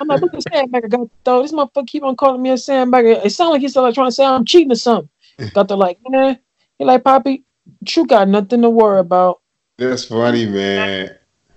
[0.00, 1.42] I'm like, look at sandbagger got though.
[1.42, 3.24] This motherfucker keep on calling me a sandbagger.
[3.24, 5.10] It sounds like he's like trying to say I'm cheating or something.
[5.54, 6.38] Gato like, man.
[6.78, 7.44] He like, Poppy,
[7.86, 9.40] you got nothing to worry about.
[9.76, 11.16] That's funny, man.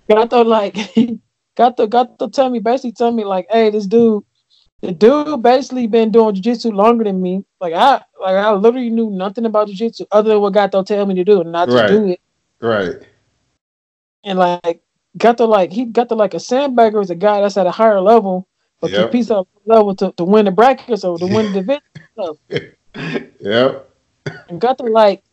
[0.10, 0.76] Gato like,
[1.56, 4.24] got the got the tell me basically tell me like, hey, this dude,
[4.82, 7.46] the dude basically been doing jujitsu longer than me.
[7.62, 11.16] Like I like I literally knew nothing about jujitsu other than what Gato tell me
[11.16, 11.88] to do, and not to Right.
[11.88, 12.22] do it.
[12.60, 12.96] Right.
[14.26, 14.82] And like
[15.18, 18.02] Gato like he got to like a sandbagger is a guy that's at a higher
[18.02, 18.48] level,
[18.82, 19.12] but Yep.
[19.12, 21.82] compete at a level to, to win the brackets or to win the division.
[23.40, 23.90] Yep.
[24.50, 25.24] and Gato like,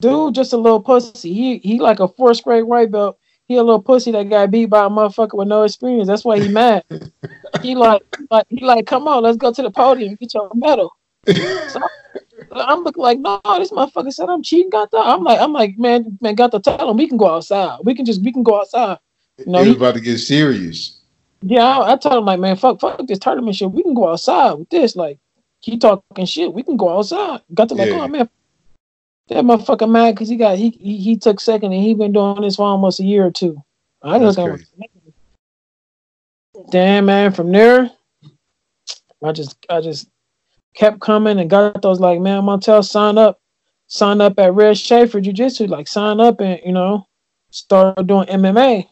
[0.00, 1.32] dude, just a little pussy.
[1.32, 3.18] He he like a fourth grade white belt.
[3.48, 6.08] He a little pussy that got beat by a motherfucker with no experience.
[6.08, 6.84] That's why he mad.
[7.62, 10.96] he like like he like, come on, let's go to the podium, get your medal.
[11.68, 11.80] So
[12.50, 14.70] I'm looking like, no, this motherfucker said I'm cheating.
[14.70, 17.34] Got the I'm like, I'm like, man, man, got to tell him we can go
[17.34, 17.78] outside.
[17.84, 18.98] We can just we can go outside.
[19.44, 21.00] No, he was about to get serious.
[21.42, 23.70] Yeah, I, I told him like, man, fuck, fuck this tournament shit.
[23.70, 24.96] We can go outside with this.
[24.96, 25.18] Like,
[25.60, 26.52] he talking shit.
[26.52, 27.42] We can go outside.
[27.52, 28.00] Gato like, Yeah.
[28.00, 28.28] oh man,
[29.28, 32.40] that motherfucker mad because he got he, he he took second and he been doing
[32.42, 33.62] this for almost a year or two.
[34.02, 34.38] I just
[36.70, 37.32] damn man.
[37.32, 37.90] From there,
[39.24, 40.08] I just I just
[40.74, 43.40] kept coming and got those like, man, Montel, sign up,
[43.88, 45.66] sign up at Red Schaefer Jiu Jitsu.
[45.66, 47.06] Like, sign up and you know,
[47.50, 48.86] start doing MMA.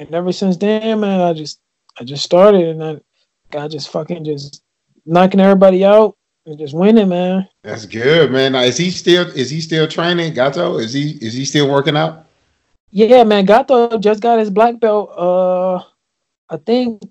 [0.00, 1.60] And ever since then, man, I just
[2.00, 4.62] I just started and I, I just fucking just
[5.04, 7.46] knocking everybody out and just winning, man.
[7.62, 8.52] That's good, man.
[8.52, 10.78] Now, is he still is he still training, Gato?
[10.78, 12.24] Is he is he still working out?
[12.90, 13.44] Yeah, man.
[13.44, 15.12] Gato just got his black belt.
[15.14, 15.84] Uh,
[16.48, 17.02] I think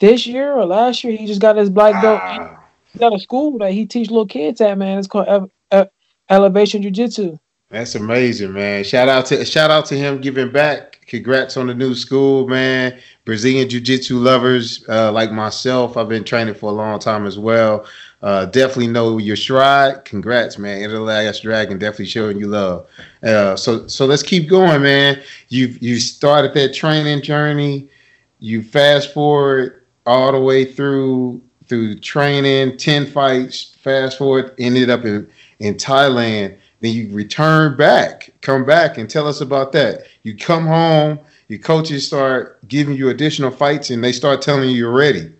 [0.00, 2.20] this year or last year he just got his black belt.
[2.20, 2.58] Wow.
[2.92, 4.98] He got a school that he teach little kids at, man.
[4.98, 5.90] It's called Ele- Ele-
[6.28, 7.38] Elevation Jiu Jitsu.
[7.70, 8.82] That's amazing, man.
[8.82, 10.91] Shout out to shout out to him giving back.
[11.12, 12.98] Congrats on the new school, man.
[13.26, 15.98] Brazilian Jiu-Jitsu lovers uh, like myself.
[15.98, 17.84] I've been training for a long time as well.
[18.22, 20.06] Uh, definitely know your stride.
[20.06, 20.82] Congrats, man.
[20.82, 22.86] Enter the Last Dragon definitely showing you love.
[23.22, 25.20] Uh, so so let's keep going, man.
[25.50, 27.90] You you started that training journey.
[28.38, 33.74] You fast forward all the way through through training, ten fights.
[33.82, 36.56] Fast forward, ended up in in Thailand.
[36.82, 40.02] Then you return back, come back, and tell us about that.
[40.24, 44.74] You come home, your coaches start giving you additional fights, and they start telling you
[44.74, 45.32] you're ready.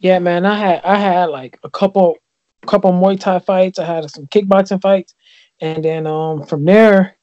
[0.00, 0.44] Yeah, man.
[0.44, 2.16] I had I had like a couple
[2.66, 3.78] couple Muay Thai fights.
[3.78, 5.14] I had some kickboxing fights,
[5.60, 7.16] and then um from there,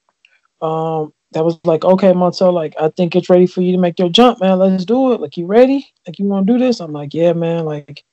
[0.61, 2.53] um that was like okay, Montel.
[2.53, 4.59] Like I think it's ready for you to make your jump, man.
[4.59, 5.19] Let's do it.
[5.19, 5.85] Like you ready?
[6.07, 6.79] Like you want to do this?
[6.79, 7.65] I'm like yeah, man.
[7.65, 8.05] Like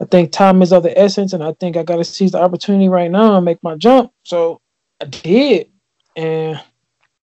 [0.00, 2.40] I think time is of the essence, and I think I got to seize the
[2.40, 4.12] opportunity right now and make my jump.
[4.24, 4.60] So
[5.00, 5.70] I did,
[6.16, 6.60] and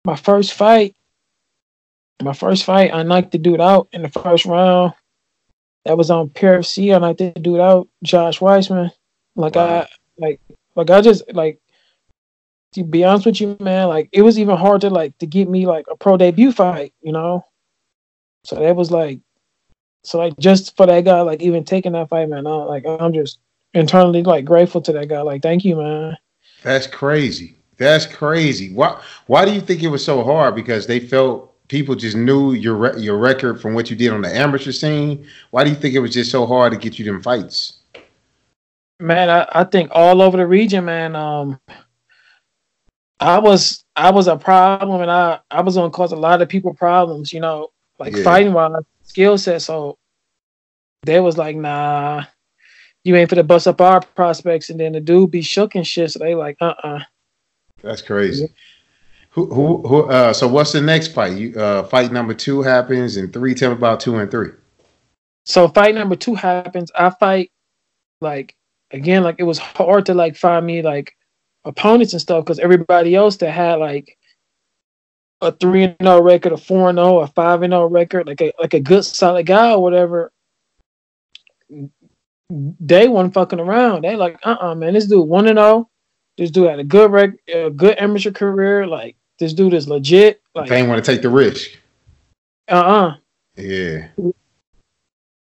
[0.03, 0.95] my first fight,
[2.21, 4.93] my first fight, I knocked the dude out in the first round.
[5.85, 6.95] That was on PFC.
[6.95, 8.91] I knocked the dude out, Josh Weissman.
[9.35, 9.81] Like Wow.
[9.81, 10.41] I, like,
[10.75, 11.59] like I just like.
[12.73, 15.47] To be honest with you, man, like it was even hard to like to get
[15.47, 17.45] me like a pro debut fight, you know.
[18.43, 19.21] So that was like
[20.05, 23.13] so like just for that guy, like even taking that fight, man, I, like I'm
[23.13, 23.39] just
[23.73, 25.21] internally like grateful to that guy.
[25.21, 26.17] Like, thank you, man.
[26.63, 27.55] That's crazy.
[27.77, 28.73] That's crazy.
[28.73, 29.01] Why?
[29.27, 30.55] Why do you think it was so hard?
[30.55, 34.21] Because they felt people just knew your re- your record from what you did on
[34.21, 35.27] the amateur scene.
[35.51, 37.79] Why do you think it was just so hard to get you them fights?
[38.99, 41.15] Man, I, I think all over the region, man.
[41.15, 41.59] Um,
[43.19, 46.49] I was I was a problem, and I I was gonna cause a lot of
[46.49, 47.33] people problems.
[47.33, 48.23] You know, like Yeah.
[48.23, 48.83] fighting wise,
[49.15, 49.62] skill set.
[49.62, 49.97] So
[51.04, 52.25] they was like, nah,
[53.06, 55.88] you ain't for to bust up our prospects, and then the dude be shook and
[55.88, 56.12] shit.
[56.12, 56.99] So they like, uh, uh
[57.82, 58.49] That's crazy.
[59.30, 61.38] Who, who, who, uh, so what's the next fight?
[61.38, 63.54] You, uh, fight number two happens, and three.
[63.54, 64.51] Tell me about two and three.
[65.45, 66.91] So fight number two happens.
[66.95, 67.51] I fight
[68.19, 68.56] like
[68.91, 71.15] again, like it was hard to like find me like
[71.63, 74.17] opponents and stuff because everybody else that had like
[75.41, 78.41] a three and zero record, a four and zero, a five and zero record, like
[78.41, 80.32] a like a good solid guy or whatever.
[82.50, 84.04] They wasn't fucking around.
[84.04, 85.89] They like, uh, uh man, this dude one and zero.
[86.38, 88.86] This dude had a good rec, a good amateur career.
[88.86, 90.41] Like this dude is legit.
[90.54, 91.71] Like, They ain't want to take the risk.
[92.69, 93.15] uh, uh
[93.56, 94.08] Yeah,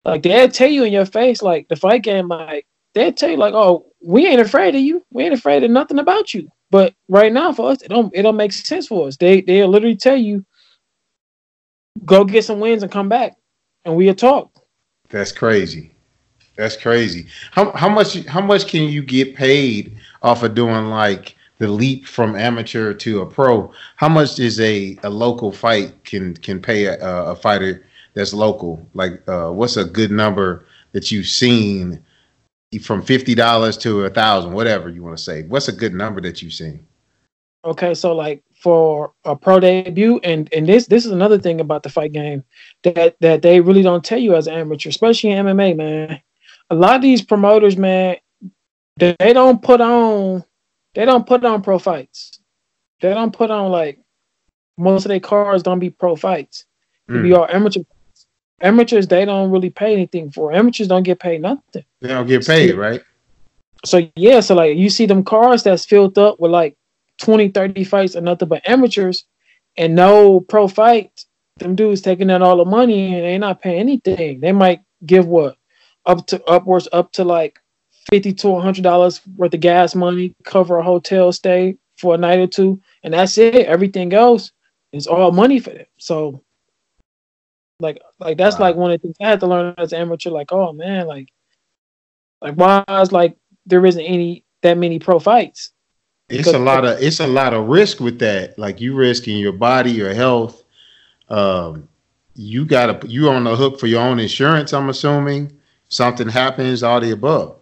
[0.05, 3.37] Like they'll tell you in your face, like the fight game, like they'll tell you,
[3.37, 5.05] like, oh, we ain't afraid of you.
[5.11, 6.49] We ain't afraid of nothing about you.
[6.71, 9.17] But right now for us, it don't it don't make sense for us.
[9.17, 10.45] They they'll literally tell you,
[12.05, 13.35] go get some wins and come back,
[13.85, 14.51] and we'll talk.
[15.09, 15.91] that's crazy.
[16.57, 17.27] That's crazy.
[17.51, 22.07] How how much how much can you get paid off of doing like the leap
[22.07, 23.71] from amateur to a pro.
[23.95, 28.83] How much is a, a local fight can can pay a, a fighter that's local?
[28.95, 32.03] Like, uh, what's a good number that you've seen
[32.79, 35.43] from fifty dollars to a thousand, whatever you want to say?
[35.43, 36.85] What's a good number that you've seen?
[37.65, 41.83] Okay, so like for a pro debut, and and this this is another thing about
[41.83, 42.43] the fight game
[42.83, 46.21] that that they really don't tell you as an amateur, especially in MMA, man.
[46.69, 48.15] A lot of these promoters, man,
[48.97, 50.43] they, they don't put on
[50.93, 52.39] they don't put on pro fights.
[53.01, 53.99] They don't put on like
[54.77, 56.65] most of their cars don't be pro fights.
[57.07, 57.37] Be Mm.
[57.37, 57.81] all amateur.
[58.61, 60.51] Amateurs they don't really pay anything for.
[60.53, 61.85] Amateurs don't get paid nothing.
[62.01, 63.01] They don't get paid, right?
[63.85, 66.77] So yeah, so like you see them cars that's filled up with like
[67.19, 69.25] 20, 30 fights or nothing but amateurs
[69.77, 71.25] and no pro fight.
[71.57, 74.39] Them dudes taking out all the money and they not paying anything.
[74.39, 75.57] They might give what
[76.05, 77.59] up to upwards up to like
[78.09, 82.39] fifty to hundred dollars worth of gas money, cover a hotel stay for a night
[82.39, 83.67] or two, and that's it.
[83.67, 84.51] Everything else
[84.91, 85.85] is all money for them.
[85.97, 86.43] So
[87.81, 88.67] like like that's Wow.
[88.67, 91.07] like one of the things I had to learn as an amateur, like, oh man,
[91.07, 91.29] like
[92.41, 95.71] like why is like there isn't any that many pro fights.
[96.29, 98.57] It's a lot of it's a lot of risk with that.
[98.57, 100.63] Like you risking your body, your health.
[101.29, 101.89] Um,
[102.35, 104.73] you gotta you on the hook for your own insurance.
[104.73, 105.51] I'm assuming
[105.89, 107.57] something happens, all the above.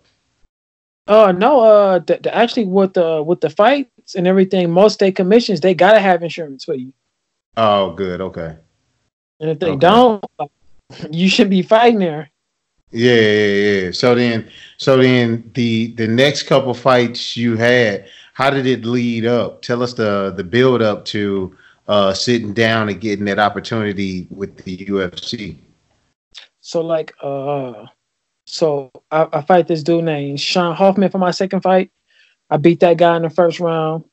[1.07, 5.15] Uh no, uh the, the, actually with the with the fights and everything, most state
[5.15, 6.93] commissions they gotta have insurance for you.
[7.57, 8.21] Oh, good.
[8.21, 8.57] Okay.
[9.39, 9.79] And if they Okay.
[9.79, 10.23] don't,
[11.11, 12.29] you should be fighting there.
[12.91, 13.91] Yeah, yeah, yeah.
[13.91, 19.25] So then, so then the the next couple fights you had, how did it lead
[19.25, 19.61] up?
[19.61, 21.55] Tell us the the build up to
[21.87, 25.57] uh sitting down and getting that opportunity with the UFC.
[26.61, 27.85] So like uh
[28.47, 31.91] so I, I fight this dude named Sean Hoffman for my second fight.
[32.49, 34.05] I beat that guy in the first round.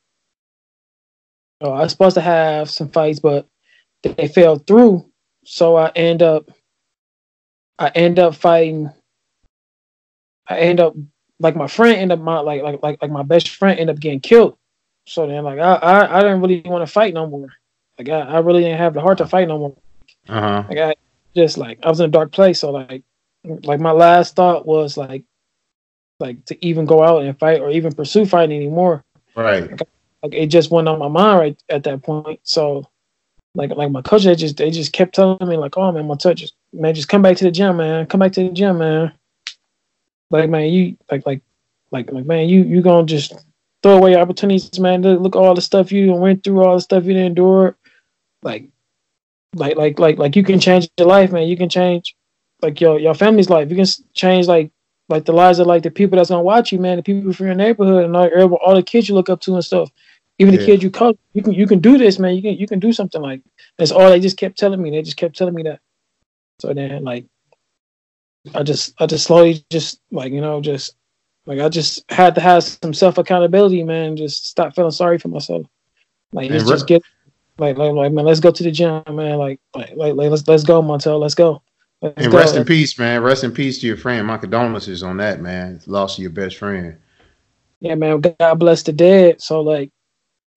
[1.62, 3.46] Uh, I was supposed to have some fights, but
[4.02, 5.10] they fell through.
[5.46, 6.50] So I end up
[7.78, 8.90] I end up fighting
[10.48, 10.94] I end up
[11.38, 14.00] like my friend end up my like like like like my best friend end up
[14.00, 14.58] getting killed.
[15.06, 17.48] So then like I I, I didn't really want to fight no more.
[17.96, 19.76] Like I, I really didn't have the heart to fight no more.
[20.28, 20.64] Uh huh.
[20.68, 20.94] Like I
[21.36, 22.58] just like I was in a dark place.
[22.58, 23.04] So like
[23.44, 25.24] like my last thought was like
[26.18, 29.04] like to even go out and fight or even pursue fighting anymore.
[29.36, 29.70] Right.
[30.22, 32.40] Like it just went on my mind right at that point.
[32.42, 32.88] So
[33.56, 36.14] like like my coach they just they just kept telling me like, oh man, my
[36.14, 38.06] touch man, just come back to the gym, man.
[38.06, 39.12] Come back to the gym, man.
[40.30, 41.40] Like man, you like like
[41.90, 43.34] like like man, you you gonna just
[43.82, 45.02] throw away your opportunities, man.
[45.02, 47.76] Look, all the stuff you went through, all the stuff you done endured.
[48.42, 48.68] Like
[49.54, 51.48] like like like like you can change your life, man.
[51.48, 52.14] You can change
[52.60, 53.70] like your your family's life.
[53.70, 54.70] You can change like
[55.08, 56.96] like the lives of like the people that's gonna watch you, man.
[56.96, 59.64] The people from your neighborhood and all, all the kids you look up to and
[59.64, 59.90] stuff.
[60.38, 62.36] Even the kids you coach, you can you can do this, man.
[62.36, 63.40] You can you can do something like
[63.78, 64.90] that's all they just kept telling me.
[64.90, 65.80] They just kept telling me that.
[66.58, 67.24] So then like
[68.54, 70.94] I just I just slowly just like you know just
[71.46, 74.16] like I just had to have some self accountability, man.
[74.16, 75.66] Just stop feeling sorry for myself.
[76.32, 77.02] Like just, just get
[77.58, 79.38] like like like man, let's go to the gym, man.
[79.38, 81.20] Like like like, like let's let's go, Montel.
[81.20, 81.62] Let's go.
[82.02, 82.38] Let's And go.
[82.38, 83.22] rest in peace, man.
[83.22, 84.26] Rest in peace to your friend.
[84.26, 85.80] My condolences on that, man.
[85.86, 86.98] Loss of your best friend.
[87.80, 88.20] Yeah, man.
[88.20, 89.40] God bless the dead.
[89.40, 89.90] So like,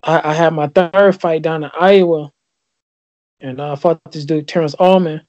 [0.03, 2.31] I, I had my third fight down in Iowa,
[3.39, 5.21] and uh, I fought this dude Terrence Allman,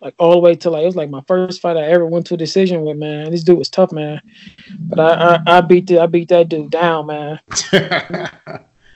[0.00, 2.26] like all the way to like it was like my first fight I ever went
[2.26, 2.96] to a decision with.
[2.96, 4.20] Man, this dude was tough, man.
[4.78, 7.40] But I I, I beat the, I beat that dude down, man.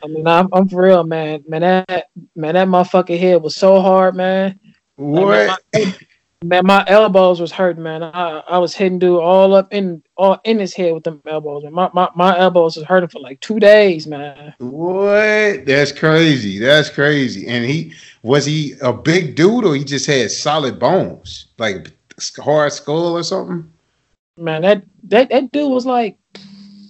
[0.05, 1.45] I mean, I'm, I'm for real, man.
[1.49, 4.59] Man, that man, that motherfucking head was so hard, man.
[4.99, 5.29] Like, what?
[5.73, 5.95] man, my,
[6.43, 8.03] man, my elbows was hurting, man.
[8.03, 11.65] I, I was hitting dude all up in all in his head with them elbows.
[11.65, 11.73] Man.
[11.73, 14.55] My, my my elbows was hurting for like two days, man.
[14.59, 15.67] What?
[15.67, 16.59] That's crazy.
[16.59, 17.47] That's crazy.
[17.47, 21.89] And he was he a big dude or he just had solid bones, like
[22.39, 23.71] hard skull or something?
[24.37, 26.17] Man, that that that dude was like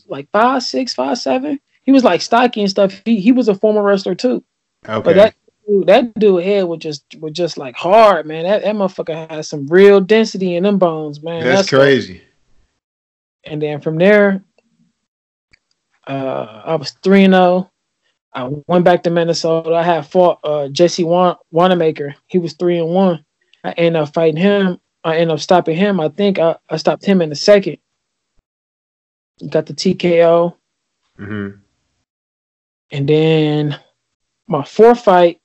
[0.06, 1.60] like five six, five seven.
[1.82, 3.02] He was like stocky and stuff.
[3.04, 4.44] He he was a former wrestler too.
[4.88, 5.02] Okay.
[5.02, 5.34] But that
[5.72, 8.44] dude, that dude head was just was just like hard, man.
[8.44, 11.44] That that motherfucker had some real density in them bones, man.
[11.44, 12.22] that's, crazy.
[13.44, 14.42] And then from there,
[16.06, 17.70] uh, I was three and zero.
[18.34, 19.74] I went back to Minnesota.
[19.74, 22.14] I had fought uh, Jesse Wan- Wanamaker.
[22.26, 23.24] He was three and one.
[23.64, 24.80] I ended up fighting him.
[25.04, 26.00] I ended up stopping him.
[26.00, 27.78] I think I, I stopped him in the second.
[29.50, 30.54] Got the TKO.
[31.18, 31.48] hmm
[32.90, 33.78] And then
[34.48, 35.41] my fourth fight.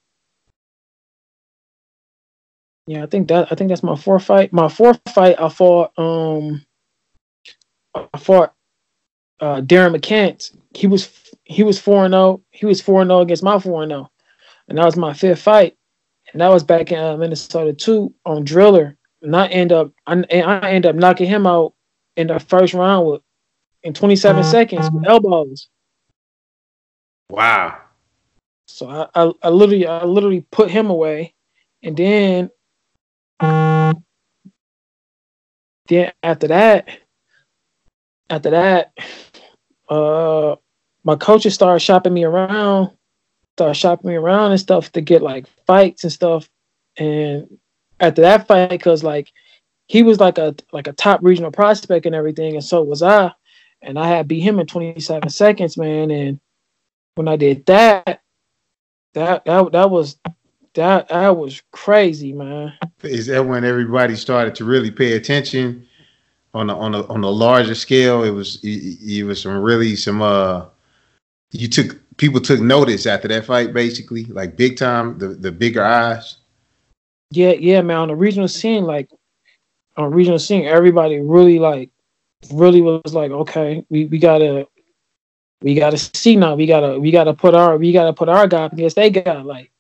[2.88, 4.54] Yeah, I think that I think that's my fourth fight.
[4.54, 6.66] My fourth fight, I fought um
[7.94, 8.54] I fought
[9.42, 10.56] uh Darren McCants.
[10.74, 11.12] he was
[11.44, 12.42] he was four and zero.
[12.52, 14.10] He was four and zero against my four and zero,
[14.70, 15.76] and that was my fifth fight,
[16.32, 20.14] and that was back in uh, Minnesota too on Driller, and I end up I,
[20.14, 21.74] and I end up knocking him out
[22.16, 23.22] in the first round with
[23.84, 25.68] in 27 seconds with elbows.
[27.30, 27.82] Wow.
[28.68, 31.34] So I, I, I literally I literally put him away,
[31.84, 32.50] and then
[33.40, 34.04] then
[36.24, 36.88] after that,
[38.30, 38.94] after that,
[39.90, 40.56] uh,
[41.04, 42.92] my coaches started shopping me around,
[43.56, 46.50] started shopping me around and stuff to get like fights and stuff.
[46.98, 47.58] And
[48.00, 49.32] after that fight, because like
[49.88, 53.32] he was like a like a top regional prospect and everything, and so was I.
[53.82, 56.10] And I had beat him in 27 seconds, man.
[56.10, 56.40] And
[57.16, 58.22] when I did that,
[59.14, 60.18] that that that was
[60.78, 62.74] that that was crazy, man.
[63.04, 65.86] Is that when everybody started to really pay attention
[66.54, 68.24] on a, on a on a larger scale?
[68.24, 70.66] It was it, it was some really some uh
[71.52, 75.84] you took people took notice after that fight basically like big time the the bigger
[75.84, 76.38] eyes.
[77.32, 77.98] Yeah, yeah, man.
[77.98, 79.10] On the regional scene, like
[79.98, 81.90] on regional scene, everybody really like
[82.52, 84.68] really was like, okay, we, we gotta
[85.62, 86.56] we gotta see now.
[86.56, 89.42] We gotta we gotta put our we gotta put our guy against they guy.
[89.42, 89.72] Like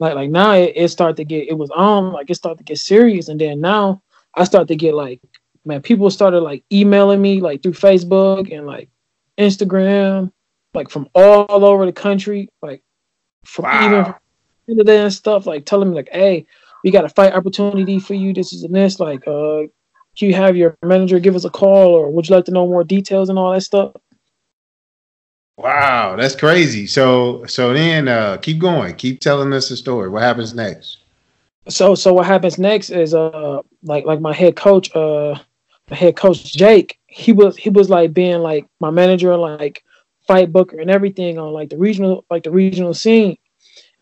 [0.00, 2.64] like like now it, it started to get it was on like it started to
[2.64, 3.28] get serious.
[3.28, 4.02] And then now
[4.34, 5.20] I start to get like
[5.64, 8.88] man people started like emailing me like through Facebook and like
[9.38, 10.32] Instagram
[10.74, 12.82] like from all over the country like
[13.44, 13.86] from Wow.
[13.86, 14.14] even from
[14.68, 16.46] Canada and stuff like telling me like hey
[16.82, 18.32] we got a fight opportunity for you.
[18.32, 18.98] This is and this.
[18.98, 19.62] Like uh
[20.16, 22.66] can you have your manager give us a call or would you like to know
[22.66, 23.92] more details and all that stuff
[25.62, 26.86] Wow, that's crazy.
[26.86, 28.94] So so then uh keep going.
[28.96, 30.08] Keep telling us the story.
[30.08, 30.98] What happens next?
[31.68, 35.38] so so what happens next is uh like like my head coach uh
[35.90, 39.84] my head coach Jake he was he was like being like my manager like
[40.26, 43.36] fight booker and everything on like the regional like the regional scene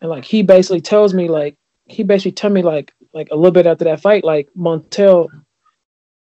[0.00, 1.56] and like he basically tells me like
[1.86, 5.28] he basically tell me like like a little bit after that fight like Montel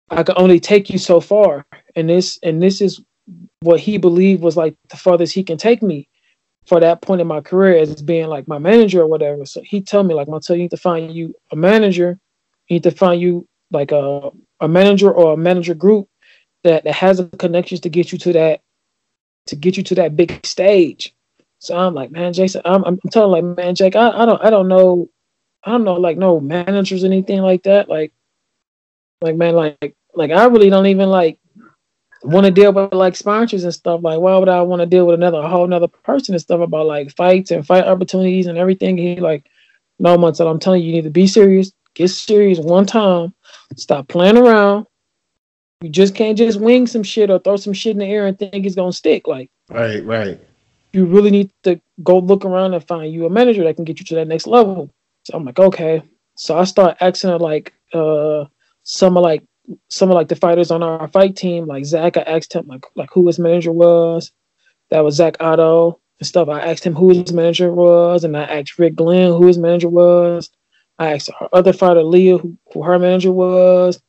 [0.10, 1.66] I could only take you so far
[1.96, 3.02] and this and this is
[3.62, 6.08] what he believed was like the farthest he can take me
[6.68, 9.46] for that point in my career as being like my manager or whatever.
[9.46, 12.20] So he told me like, Montel, you need to find you a manager.
[12.68, 16.08] You need to find you like a a manager or a manager group
[16.64, 18.62] that that has the connections to get you to that
[19.48, 21.16] to get you to that big stage.
[21.60, 24.50] So I'm like, man, Jason, I'm I'm telling like, man, Jake, I, I don't I
[24.50, 25.10] don't know,
[25.64, 27.90] I don't know like no managers or anything like that.
[27.90, 28.14] Like,
[29.22, 31.39] like man, like like I really don't even like
[32.24, 34.02] want to deal with like sponsors and stuff.
[34.04, 36.60] Like, why would I want to deal with another a whole another person and stuff
[36.60, 38.98] about like fights and fight opportunities and everything?
[38.98, 39.46] He like,
[40.00, 41.72] no, Montel, I'm telling you, you need to be serious.
[41.96, 43.34] Get serious one time.
[43.76, 44.86] Stop playing around.
[45.82, 48.38] You just can't just wing some shit or throw some shit in the air and
[48.38, 49.28] think it's gonna stick.
[49.28, 50.40] Like, Right, right.
[50.92, 54.00] you really need to go look around and find you a manager that can get
[54.00, 54.94] you to that next level.
[55.24, 56.02] So I'm like, okay.
[56.36, 58.46] So I start asking her like uh
[58.84, 59.44] some of like
[59.90, 62.86] some of like the fighters on our fight team, like Zach, I asked him like
[62.96, 64.32] like who his manager was.
[64.90, 66.50] That was Zach Otto and stuff.
[66.50, 69.90] I asked him who his manager was, and I asked Rick Glenn who his manager
[69.90, 70.50] was.
[70.98, 74.02] I asked our other fighter Leah who, who her manager was.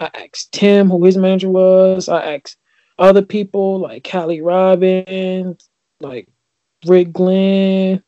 [0.00, 2.08] I asked Tim who his manager was.
[2.08, 2.56] I asked
[2.98, 5.68] other people like Callie Robbins,
[6.00, 6.28] like
[6.86, 8.02] Rick Glenn.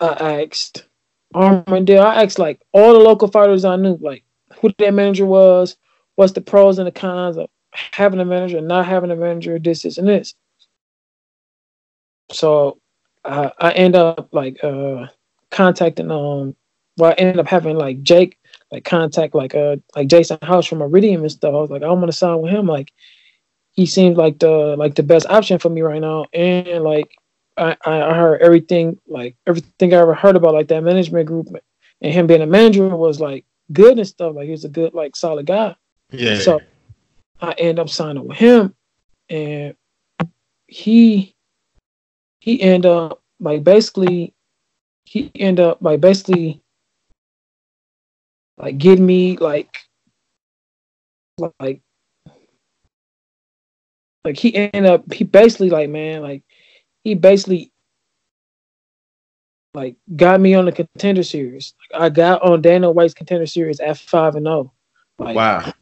[0.00, 0.86] I asked
[1.34, 2.04] Armandale.
[2.04, 4.24] I asked like all the local fighters I knew, like
[4.60, 5.76] who their manager was,
[6.16, 9.82] what's the pros and the cons of having a manager not having a manager, this,
[9.82, 10.34] this, and this.
[12.32, 12.78] So
[13.24, 15.06] uh, I end up like uh,
[15.50, 16.54] contacting um
[16.96, 18.38] well I ended up having like Jake
[18.70, 21.54] like contact like uh like Jason House from Iridium and stuff.
[21.54, 22.66] I was like, I want to sign with him.
[22.66, 22.92] Like
[23.72, 26.26] he seems like the like the best option for me right now.
[26.32, 27.10] And like
[27.56, 31.48] I, I heard everything like everything I ever heard about like that management group
[32.00, 34.34] and him being a manager was like good and stuff.
[34.34, 35.76] Like he was a good, like solid guy.
[36.10, 36.38] Yeah.
[36.38, 36.60] So
[37.40, 38.74] I end up signing with him
[39.28, 39.74] and
[40.66, 41.34] he
[42.40, 44.34] he end up like basically
[45.04, 46.62] he end up like basically
[48.58, 49.76] like getting me like
[51.38, 51.80] like
[54.24, 56.42] like he end up he basically like man like
[57.04, 57.72] he basically
[59.74, 61.74] like got me on the contender series.
[61.92, 64.72] Like I got on Dana White's contender series at five and zero.
[65.18, 65.72] Like wow.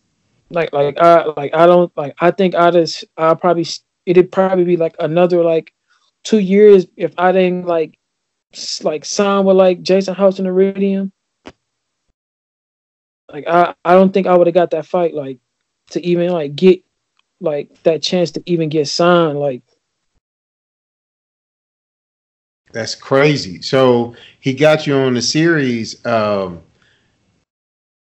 [0.50, 3.66] like like I like I don't like I think I just I probably
[4.06, 5.72] it'd probably be like another like
[6.24, 7.98] two years if I didn't like
[8.82, 11.12] like sign with like Jason House and Iridium.
[13.32, 15.38] Like I I don't think I would have got that fight like
[15.90, 16.82] to even like get
[17.40, 19.62] like that chance to even get signed like
[22.72, 23.62] That's crazy.
[23.62, 26.04] So he got you on the series.
[26.06, 26.62] Um,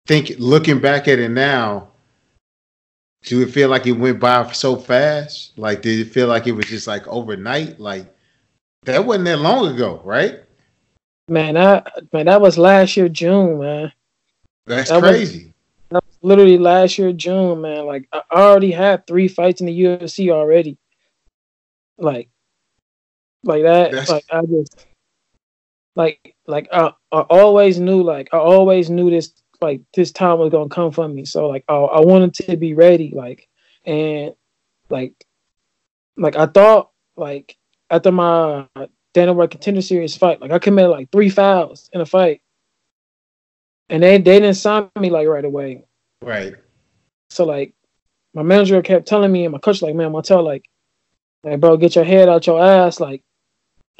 [0.07, 1.89] think looking back at it now,
[3.23, 5.57] do it feel like it went by so fast?
[5.57, 7.79] Like, did it feel like it was just like overnight?
[7.79, 8.13] Like
[8.83, 10.39] that wasn't that long ago, right?
[11.27, 13.93] Man, I man, that was last year June, man.
[14.65, 15.53] That's That was- crazy.
[15.89, 17.85] That was literally last year June, man.
[17.85, 20.77] Like I already had three fights in the UFC already.
[21.97, 22.29] Like,
[23.43, 23.91] like that.
[23.91, 24.85] That's- Like I just,
[25.95, 30.51] like, like I, I always knew, like I always knew this, like this time was
[30.51, 31.25] gonna come for me.
[31.25, 33.47] So like I, I wanted to be ready, like,
[33.85, 34.33] and
[34.89, 35.13] like,
[36.17, 37.57] like I thought, like
[37.89, 38.67] after my
[39.13, 42.41] Dana White Contender Series fight, like I committed like three fouls in a fight,
[43.89, 45.83] and they they didn't sign me like right away.
[46.21, 46.55] Right.
[47.29, 47.73] So like
[48.33, 50.65] my manager kept telling me and my coach like, man, Montel, like,
[51.43, 53.21] like bro, get your head out your ass, like,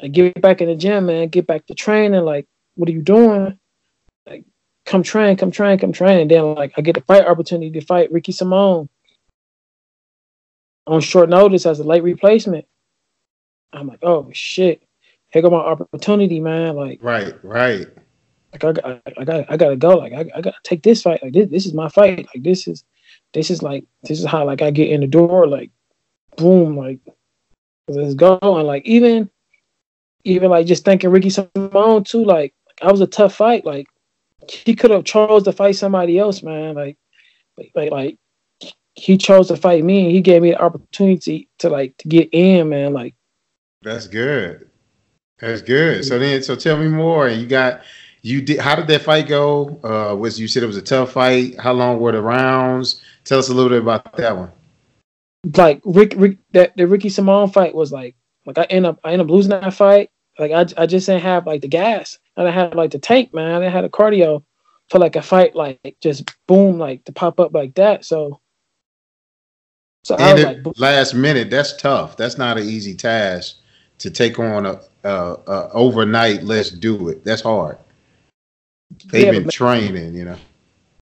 [0.00, 2.24] like get back in the gym, man, get back to training.
[2.24, 3.58] Like, what are you doing?
[4.26, 4.44] Like,
[4.86, 6.20] come train, come train, come train.
[6.20, 8.88] And then like I get the fight opportunity to fight Ricky Simón
[10.86, 12.66] on short notice as a late replacement.
[13.72, 14.82] I'm like, oh shit.
[15.28, 16.76] Here go my opportunity, man.
[16.76, 17.32] Like Right.
[17.42, 17.86] Right.
[18.52, 19.96] like I, got- I, I got I gotta go.
[19.96, 21.22] Like I, I gotta take this fight.
[21.22, 22.26] Like this, this is my fight.
[22.34, 22.84] Like this is
[23.32, 25.46] this is like this is how like I get in the door.
[25.46, 25.70] Like
[26.36, 26.76] boom.
[26.76, 26.98] Like
[27.88, 28.38] let's go.
[28.42, 29.30] And like even
[30.24, 32.24] even like just thinking Ricky Simón too.
[32.24, 33.64] Like I was a tough fight.
[33.64, 33.86] Like
[34.48, 36.74] he could have chose to fight somebody else, man.
[36.74, 36.98] Like
[37.74, 38.18] like like,
[38.94, 40.04] he chose to fight me.
[40.04, 42.92] and He gave me the opportunity to like to get in, man.
[42.92, 43.14] Like
[43.82, 44.68] That's good.
[45.38, 46.04] That's good.
[46.04, 47.28] So then, so tell me more.
[47.28, 47.82] You got
[48.22, 48.60] you did.
[48.60, 49.80] How did that fight go?
[49.82, 51.58] Uh, was you said it was a tough fight?
[51.58, 53.02] How long were the rounds?
[53.24, 54.52] Tell us a little bit about that one.
[55.56, 58.14] like Rick, Rick that the Ricky Simón fight was like
[58.46, 60.10] like I end up I end up losing that fight.
[60.38, 62.18] Like I I just didn't have like the gas.
[62.36, 63.52] I didn't have like the tank, man.
[63.54, 64.42] I didn't have the cardio
[64.90, 68.04] for like a fight like just boom like to pop up like that.
[68.04, 68.40] So
[70.04, 72.16] so I was like last minute, that's tough.
[72.16, 73.58] That's not an easy task
[73.98, 75.08] to take on a, a,
[75.46, 76.42] a overnight.
[76.42, 77.22] Let's do it.
[77.24, 77.78] That's hard.
[79.06, 80.36] They've Yeah, been but- training, you know.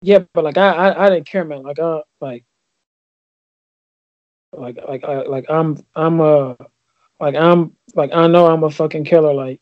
[0.02, 1.62] yeah, but like I, I I didn't care, man.
[1.62, 2.44] Like I like
[4.52, 6.54] like like I like I'm I'm uh
[7.22, 9.32] like I'm like I know I'm a fucking killer.
[9.32, 9.60] Like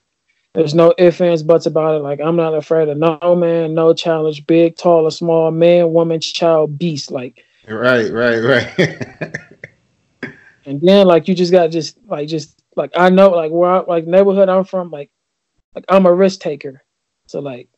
[0.54, 2.02] there's no ifs ands buts about it.
[2.02, 6.20] Like I'm not afraid of no man, no challenge, big, tall or small, man, woman,
[6.20, 7.10] child, beast.
[7.10, 9.36] Like Right, right, right.
[10.64, 13.80] and then like you just gotta just like just like I know like where I
[13.80, 15.10] like neighborhood I'm from, like
[15.74, 16.82] like I'm a risk taker.
[17.26, 17.68] So like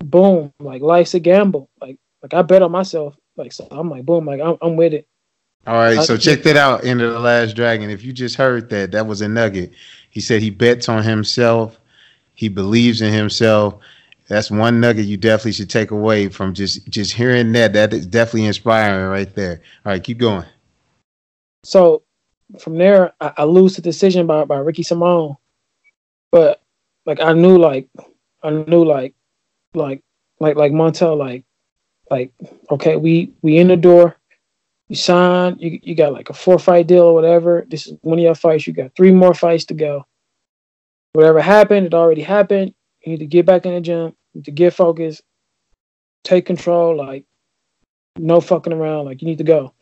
[0.00, 1.70] boom, like life's a gamble.
[1.80, 3.16] Like like I bet on myself.
[3.36, 5.06] Like so I'm like boom, like I'm I'm with it.
[5.68, 6.86] All right, uh, so check that out.
[6.86, 7.90] Enter the Last Dragon.
[7.90, 9.70] If you just heard that, that was a nugget.
[10.08, 11.78] He said he bets on himself.
[12.34, 13.74] He believes in himself.
[14.28, 17.74] That's one nugget you definitely should take away from just just hearing that.
[17.74, 19.60] That is definitely inspiring right there.
[19.84, 20.46] All right, keep going.
[21.64, 22.02] So
[22.58, 25.36] from there, I, I lose the decision by by Ricky Simón.
[26.32, 26.62] But
[27.04, 27.88] like I knew, like
[28.42, 29.14] I knew, like
[29.74, 30.02] like
[30.40, 31.44] like like Montel, like
[32.10, 32.32] like
[32.70, 34.17] okay, we we in the door.
[34.88, 35.58] You sign.
[35.58, 37.66] You you got like a four fight deal or whatever.
[37.68, 38.66] This is one of your fights.
[38.66, 40.06] You got three more fights to go.
[41.12, 42.74] Whatever happened, it already happened.
[43.04, 44.14] You need to get back in the gym.
[44.34, 45.22] Need to get focused.
[46.24, 46.96] Take control.
[46.96, 47.24] Like
[48.16, 49.04] no fucking around.
[49.04, 49.74] Like you need to go.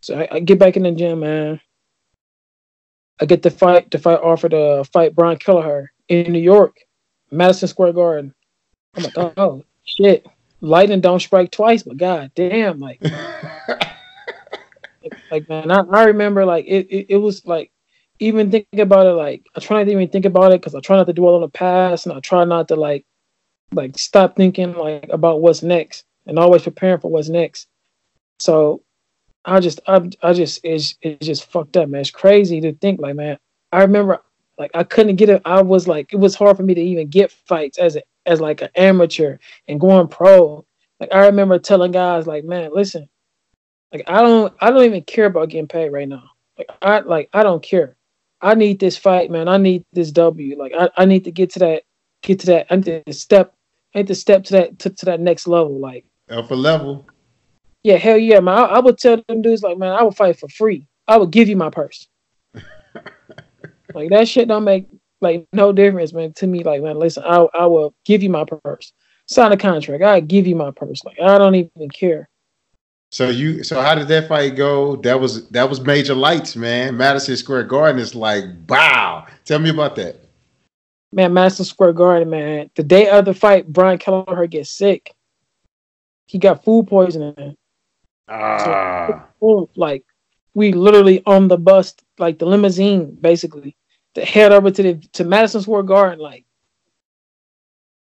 [0.00, 1.60] So I, I get back in the gym, man.
[3.20, 6.76] I get the fight, the fight offer to fight Brian Kelleher in New York,
[7.30, 8.34] Madison Square Garden.
[8.94, 10.26] I'm like, oh, shit.
[10.60, 13.00] Lightning don't strike twice, but god damn, like,
[15.30, 17.70] like man, I, I remember like it, it, it was like
[18.20, 20.80] even thinking about it, like I try not to even think about it because I
[20.80, 23.04] try not to dwell on the past and I try not to like
[23.72, 27.68] like stop thinking like about what's next and always preparing for what's next.
[28.38, 28.82] So
[29.44, 32.00] I just I I just it's it's just fucked up, man.
[32.00, 33.38] It's crazy to think like, man.
[33.72, 34.20] I remember
[34.58, 35.42] like I couldn't get it.
[35.44, 38.40] I was like, it was hard for me to even get fights as a as
[38.40, 40.64] like an amateur and going pro.
[41.00, 43.08] Like I remember telling guys like, man, listen,
[43.92, 46.30] like I don't I don't even care about getting paid right now.
[46.56, 47.96] Like I like I don't care.
[48.40, 49.48] I need this fight, man.
[49.48, 50.56] I need this W.
[50.58, 51.82] Like I, I need to get to that
[52.22, 52.66] get to that.
[52.70, 53.54] I need to step
[53.94, 55.78] I need to step to that to, to that next level.
[55.78, 57.06] Like alpha level.
[57.82, 58.58] yeah, hell yeah, man.
[58.58, 60.86] I, I would tell them dudes like, man, I would fight for free.
[61.06, 62.06] I would give you my purse.
[63.94, 64.86] like that shit don't make
[65.20, 66.32] like no difference, man.
[66.34, 68.92] To me, like, man, listen, I I will give you my purse.
[69.26, 70.02] Sign a contract.
[70.02, 71.02] I give you my purse.
[71.04, 72.28] Like I don't even care.
[73.10, 74.96] So you so how did that fight go?
[74.96, 76.96] That was that was major lights, man.
[76.96, 79.26] Madison Square Garden is like wow.
[79.44, 80.16] Tell me about that.
[81.12, 82.70] Man, Madison Square Garden, man.
[82.74, 85.14] The day of the fight, Brian Kelleher gets sick.
[86.26, 87.56] He got food poisoning.
[88.28, 90.04] Ah, Boom, like
[90.52, 93.74] we literally on the bus, like the limousine, basically,
[94.16, 96.18] to head over to the to Madison Square Garden.
[96.18, 96.44] Like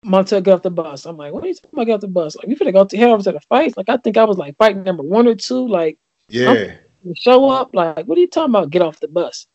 [0.05, 1.05] Montel got off the bus.
[1.05, 1.85] I'm like, what are you talking about?
[1.85, 2.35] Get off the bus?
[2.35, 3.75] Like we finna go to go head over to the fight.
[3.75, 5.67] Like I think I was like fight number one or two.
[5.67, 5.97] Like
[6.29, 6.75] yeah.
[7.15, 7.71] show up.
[7.73, 8.69] Like what are you talking about?
[8.69, 9.47] Get off the bus.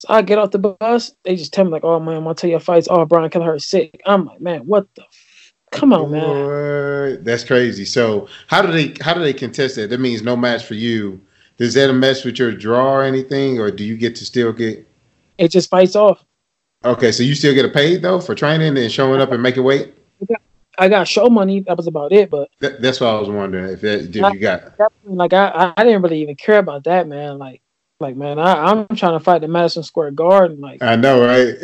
[0.00, 1.12] So I get off the bus.
[1.24, 2.88] They just tell me like, oh man, tell your fights.
[2.90, 4.00] Oh, Brian Kelleher is sick.
[4.06, 5.02] I'm like, man, what the?
[5.02, 7.22] F- Come on, man.
[7.24, 7.84] That's crazy.
[7.84, 9.90] So how do they how do they contest that?
[9.90, 11.20] That means no match for you.
[11.56, 14.88] Does that mess with your draw or anything, or do you get to still get?
[15.38, 16.24] It just fights off.
[16.84, 19.94] Okay, so you still get paid though for training and showing up and making weight.
[20.78, 21.60] I got show money.
[21.60, 22.30] That was about it.
[22.30, 24.78] But That, that's what I was wondering if, that, if you got.
[25.04, 27.38] like I, I didn't really even care about that, man.
[27.38, 27.60] Like,
[27.98, 30.60] like man, I, I'm trying to fight the Madison Square Garden.
[30.60, 31.56] Like, I know, right?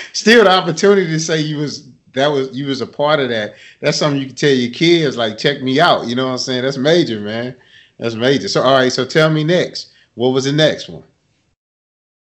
[0.12, 3.56] still, the opportunity to say you was that was you was a part of that.
[3.80, 5.18] That's something you can tell your kids.
[5.18, 6.06] Like, check me out.
[6.06, 6.62] You know what I'm saying?
[6.62, 7.54] That's major, man.
[7.98, 8.48] That's major.
[8.48, 8.90] So, all right.
[8.92, 9.92] So, tell me next.
[10.14, 11.04] What was the next one?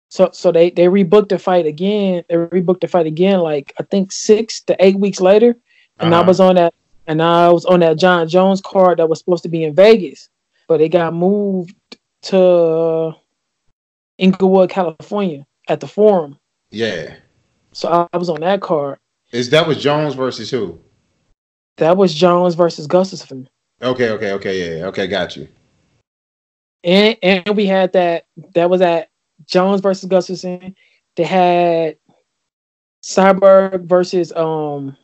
[0.10, 2.24] So so they they rebooked the fight again.
[2.30, 3.39] They rebooked the fight again.
[3.41, 5.55] Like I think six to eight weeks later,
[5.99, 6.28] and I Uh-huh.
[6.28, 6.74] was on that,
[7.07, 10.30] and I was on that Jon Jones card that was supposed to be in Vegas,
[10.68, 11.76] but it got moved
[12.24, 13.14] to
[14.18, 16.38] Inglewood, California, at the Forum.
[16.72, 17.16] Yeah.
[17.72, 18.97] So I, I was on that card.
[19.32, 20.80] Is that was Jones versus who?
[21.78, 23.47] That was Jones versus Gustafsson.
[23.82, 25.47] Okay, okay, okay, yeah, okay, got you.
[26.84, 29.10] and and we had that that was at
[29.46, 30.76] Jones versus Gustafsson.
[31.16, 31.98] They had
[33.04, 34.96] Cyborg versus um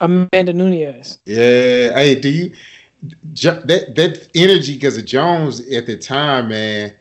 [0.00, 1.18] Amanda Nunes.
[1.24, 1.92] Yeah.
[1.92, 2.54] Hey, do you
[3.02, 6.94] that that energy because of Jones at the time, man?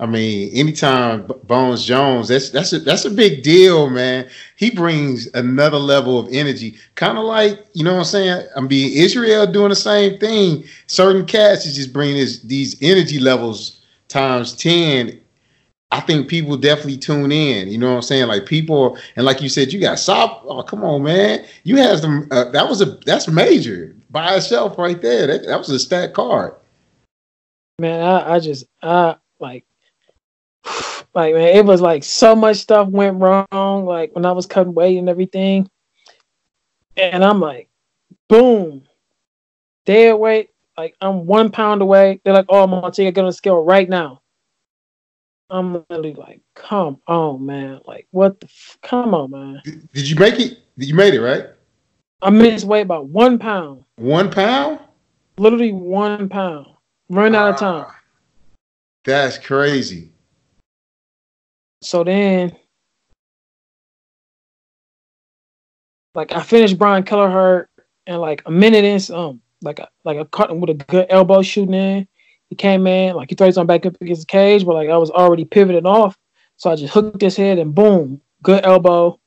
[0.00, 4.28] I mean, anytime Bones Jones, that's that's a that's a big deal, man.
[4.56, 8.46] He brings another level of energy, kind of like you know what I'm saying.
[8.56, 10.64] I mean, Israel doing the same thing.
[10.88, 15.20] Certain cats is just bringing this, these energy levels times ten.
[15.94, 17.68] I think people definitely tune in.
[17.68, 18.26] You know what I'm saying?
[18.26, 20.42] Like people, and like you said, you got Sop.
[20.44, 21.44] Oh, come on, man!
[21.62, 22.26] You had some.
[22.32, 25.28] Uh, that was a that's major by itself right there.
[25.28, 26.56] That, that was a stat card.
[27.78, 29.64] Man, I, I just I like
[31.14, 34.74] like man, it was like so much stuff went wrong, like when I was cutting
[34.74, 35.70] weight and everything.
[36.96, 37.68] And I'm like,
[38.28, 38.82] boom,
[39.86, 40.50] dead weight.
[40.76, 42.20] Like I'm one pound away.
[42.24, 44.22] They're like, oh, Monty, get on the scale right now.
[45.50, 47.80] I'm literally like, come on, man.
[47.84, 48.46] Like, what the?
[48.46, 49.60] F- come on, man.
[49.64, 50.58] Did, did you make it?
[50.76, 51.46] You made it right.
[52.22, 53.84] I missed weight by one pound.
[53.96, 54.80] One pound.
[55.36, 56.66] Literally one pound.
[57.10, 57.84] Run out of time.
[57.86, 57.98] Ah,
[59.04, 60.10] That's crazy.
[61.82, 62.56] So then,
[66.14, 67.68] like I finished Brian Kelleher
[68.06, 71.42] and like a minute in some, like a, like caught him with a good elbow
[71.42, 72.08] shooting in.
[72.54, 74.96] He came in, like he throws on back up against the cage, but like I
[74.96, 76.16] was already pivoted off.
[76.56, 79.18] So I just hooked his head and boom, good elbow.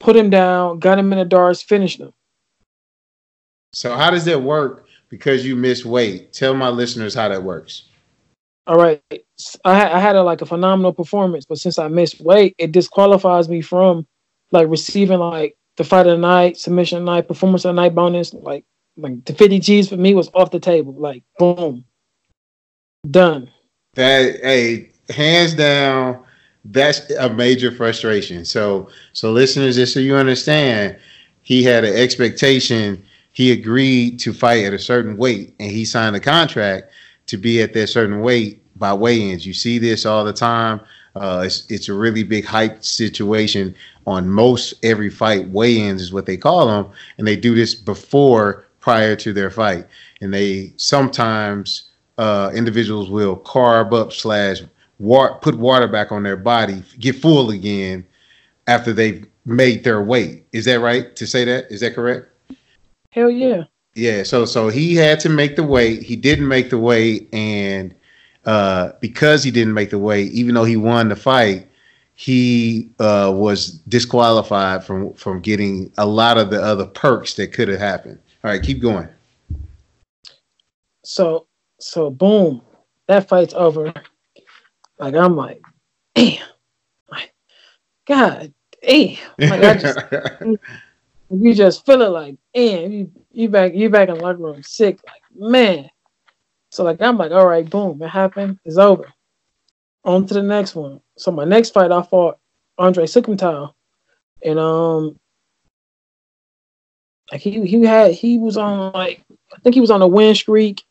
[0.00, 2.12] Put him down, got him in the darts, finished him.
[3.72, 4.86] So how does that work?
[5.10, 6.32] Because you missed weight.
[6.32, 7.84] Tell my listeners how that works.
[8.66, 9.00] All right,
[9.64, 12.72] I, had- I had a, like a phenomenal performance, but since I missed weight, it
[12.72, 14.08] disqualifies me from
[14.50, 17.80] like receiving like the fight of the night, submission of the night, performance of the
[17.80, 18.34] night bonus.
[18.34, 18.64] Like
[18.96, 20.94] like the 50 G's for me was off the table.
[20.94, 21.84] Like boom,
[23.10, 23.50] done.
[23.94, 26.22] That hey, hands down,
[26.64, 28.44] that's a major frustration.
[28.44, 30.98] So so listeners, just so you understand,
[31.42, 33.04] he had an expectation.
[33.32, 36.92] He agreed to fight at a certain weight, and he signed a contract
[37.26, 39.46] to be at that certain weight by weigh-ins.
[39.46, 40.80] You see this all the time.
[41.16, 43.74] Uh, it's it's a really big hype situation
[44.06, 45.48] on most every fight.
[45.48, 49.86] Weigh-ins is what they call them, and they do this before prior to their fight,
[50.20, 54.62] and they sometimes uh, individuals will carb up slash
[54.98, 58.06] wa- put water back on their body, get full again
[58.66, 60.46] after they've made their weight.
[60.52, 61.70] Is that right to say that?
[61.70, 62.28] Is that correct?
[63.10, 63.64] Hell yeah.
[63.94, 66.02] Yeah, so so he had to make the weight.
[66.02, 67.94] He didn't make the weight, and
[68.46, 71.68] uh, because he didn't make the weight, even though he won the fight,
[72.14, 77.68] he uh, was disqualified from from getting a lot of the other perks that could
[77.68, 78.18] have happened.
[78.42, 79.08] All right, keep going.
[81.04, 81.46] So
[81.82, 82.62] so boom,
[83.08, 83.92] that fight's over.
[84.98, 85.60] Like I'm like,
[86.14, 86.46] damn,
[87.10, 87.34] like,
[88.06, 88.52] God
[88.82, 89.18] damn.
[89.38, 89.98] Like I just
[91.30, 94.62] you just feel it like, damn, you you back you back in the locker room
[94.62, 95.90] sick, like man.
[96.70, 99.12] So like I'm like, all right, boom, it happened, it's over.
[100.04, 101.00] On to the next one.
[101.16, 102.38] So my next fight, I fought
[102.78, 103.72] Andre Soukhamthath,
[104.44, 105.18] and um,
[107.30, 109.22] like he he had he was on like
[109.52, 110.82] I think he was on a win streak,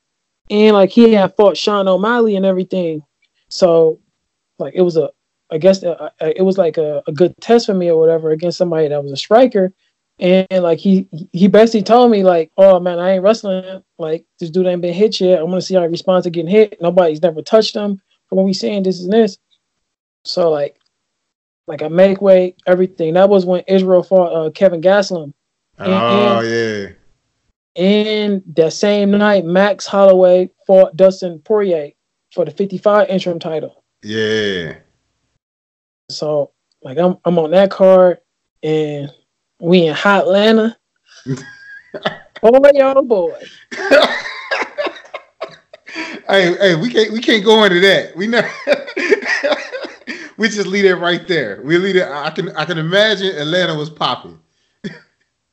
[0.50, 3.04] and like he had fought Sean O'Malley and everything,
[3.50, 4.00] so
[4.60, 5.10] like it was a
[5.52, 8.32] I guess uh, uh, it was like a, a good test for me or whatever
[8.32, 9.74] against somebody that was a striker,
[10.20, 13.84] and, like he he basically told me like, oh man, I ain't wrestling.
[13.98, 15.40] Like this dude ain't been hit yet.
[15.40, 16.82] I'm gonna see how he responds to getting hit.
[16.82, 18.02] Nobody's never touched him.
[18.30, 19.38] From what we saying, this and this.
[20.24, 20.78] So like,
[21.68, 23.16] like I make weight, everything.
[23.16, 25.34] That was when Israel fought uh, Kelvin Gastelum.
[25.78, 26.96] And, oh and, yeah.
[27.76, 31.92] And that same night, Max Holloway fought Dustin Poirier
[32.34, 33.84] for the 55 interim title.
[34.04, 34.78] Yeah.
[36.10, 36.52] So
[36.84, 38.20] like I'm I'm on that card
[38.64, 39.12] and
[39.60, 40.76] we in Hotlanta.
[41.26, 41.40] boy,
[42.42, 43.40] oh boy.
[46.28, 48.16] hey, hey, we can't we can't go into that.
[48.16, 48.50] We never
[50.38, 51.62] we just leave it right there.
[51.64, 52.08] We leave it.
[52.08, 54.40] I can I can imagine Atlanta was popping.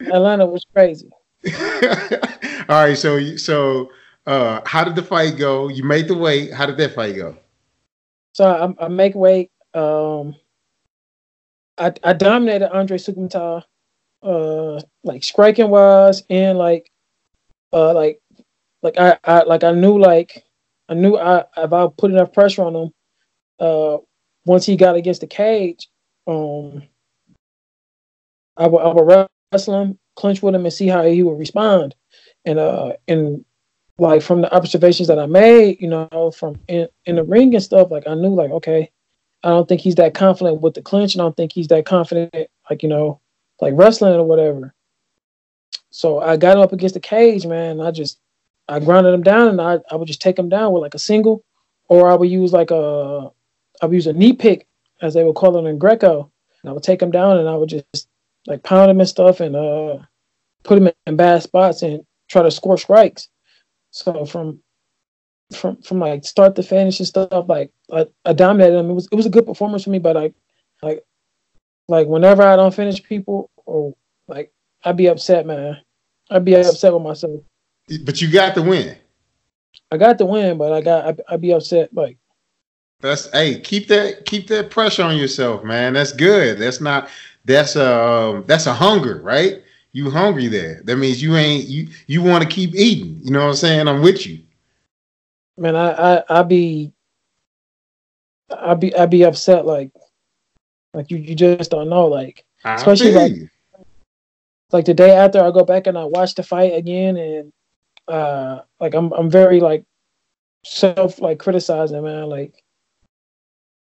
[0.01, 1.11] Atlanta was crazy.
[2.69, 3.91] All right, so so
[4.27, 5.69] uh how did the fight go?
[5.69, 6.53] You made the weight.
[6.53, 7.37] How did that fight go?
[8.35, 8.45] So
[8.79, 9.51] I, I make weight.
[9.75, 10.37] Um,
[11.77, 13.65] I I dominated Andre Soukhamthath,
[14.23, 16.91] uh, like striking wise and like,
[17.73, 18.21] uh, like,
[18.83, 20.45] like I, I like I knew like
[20.89, 22.91] I knew I if I put enough pressure on him,
[23.61, 23.99] uh,
[24.45, 25.89] once he got against the cage,
[26.27, 26.83] um,
[28.57, 31.95] I would I would wrestle him, clinch with him, and see how he would respond,
[32.45, 33.45] and uh, and
[33.99, 37.63] like from the observations that I made, you know, from in, in the ring and
[37.63, 38.91] stuff, like I knew like, okay,
[39.43, 41.15] I don't think he's that confident with the clinch.
[41.15, 42.33] and I don't think he's that confident,
[42.71, 43.21] like, you know,
[43.61, 44.75] like wrestling or whatever.
[45.91, 47.81] So I got him up against the cage, man.
[47.81, 48.21] I just
[48.69, 50.99] I grounded him down and I, I would just take him down with like a
[50.99, 51.45] single,
[51.89, 53.31] or I would use like a
[53.83, 54.69] I would use a knee pick,
[55.03, 56.31] as they would call it in Greco.
[56.63, 58.09] And I would take him down and I would just
[58.47, 59.99] like pound him and stuff and uh
[60.63, 63.29] put him in bad spots and try to score strikes.
[63.91, 64.61] So from
[65.53, 68.91] from from like start to finish and stuff, like I, I dominated him.
[68.91, 70.35] It was it was a good performance for me, but like
[70.83, 71.03] like
[71.89, 73.95] like whenever I don't finish people or
[74.29, 74.53] like
[74.85, 75.79] I'd be upset, man.
[76.31, 77.41] I'd be upset with myself.
[78.05, 78.97] But you got the win.
[79.91, 81.95] I got the win, but I got I'd, I'd be upset.
[81.95, 82.19] Like
[83.01, 85.93] That's hey, keep that keep that pressure on yourself, man.
[85.93, 86.59] That's good.
[86.59, 87.09] That's not
[87.45, 89.63] that's a um, that's a hunger, right?
[89.93, 90.83] You hungry there.
[90.85, 93.21] That means you ain't you you want to keep eating.
[93.23, 93.87] You know what I'm saying?
[93.89, 94.41] I'm with you.
[95.57, 96.93] man, I I I be
[98.51, 99.65] I be I be upset.
[99.65, 99.93] Like
[100.93, 102.07] like you you just don't know.
[102.07, 103.49] Like I Especially like- you.
[104.73, 107.53] like the day after I go back and I watch the fight again and
[108.09, 109.85] uh like I'm I'm very like
[110.65, 112.53] self like criticizing man like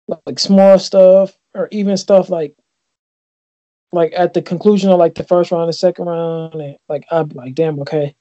[0.09, 2.55] like small stuff or even stuff like
[3.93, 7.29] like at the conclusion of like the first round the second round and like I'm
[7.31, 8.15] like damn okay.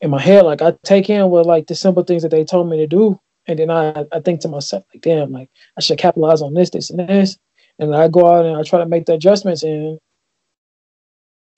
[0.00, 2.70] In my head like I take in with like the simple things that they told
[2.70, 5.98] me to do and then I I think to myself like damn like I should
[5.98, 7.36] capitalize on this this and this.
[7.80, 9.98] And I go out and I try to make the adjustments and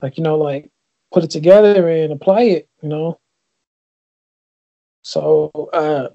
[0.03, 0.71] like you know like
[1.13, 3.19] put it together and apply it you know?
[5.03, 6.09] So uh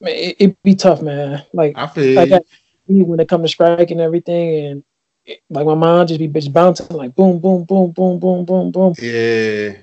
[0.00, 2.32] man, it, it'd be tough man like I feel like.
[2.32, 2.40] I,
[2.86, 4.84] when it comes to striking and everything and
[5.26, 8.70] it, like my mind just be bitch bouncing like boom boom boom boom boom boom
[8.70, 9.76] boom Yeah.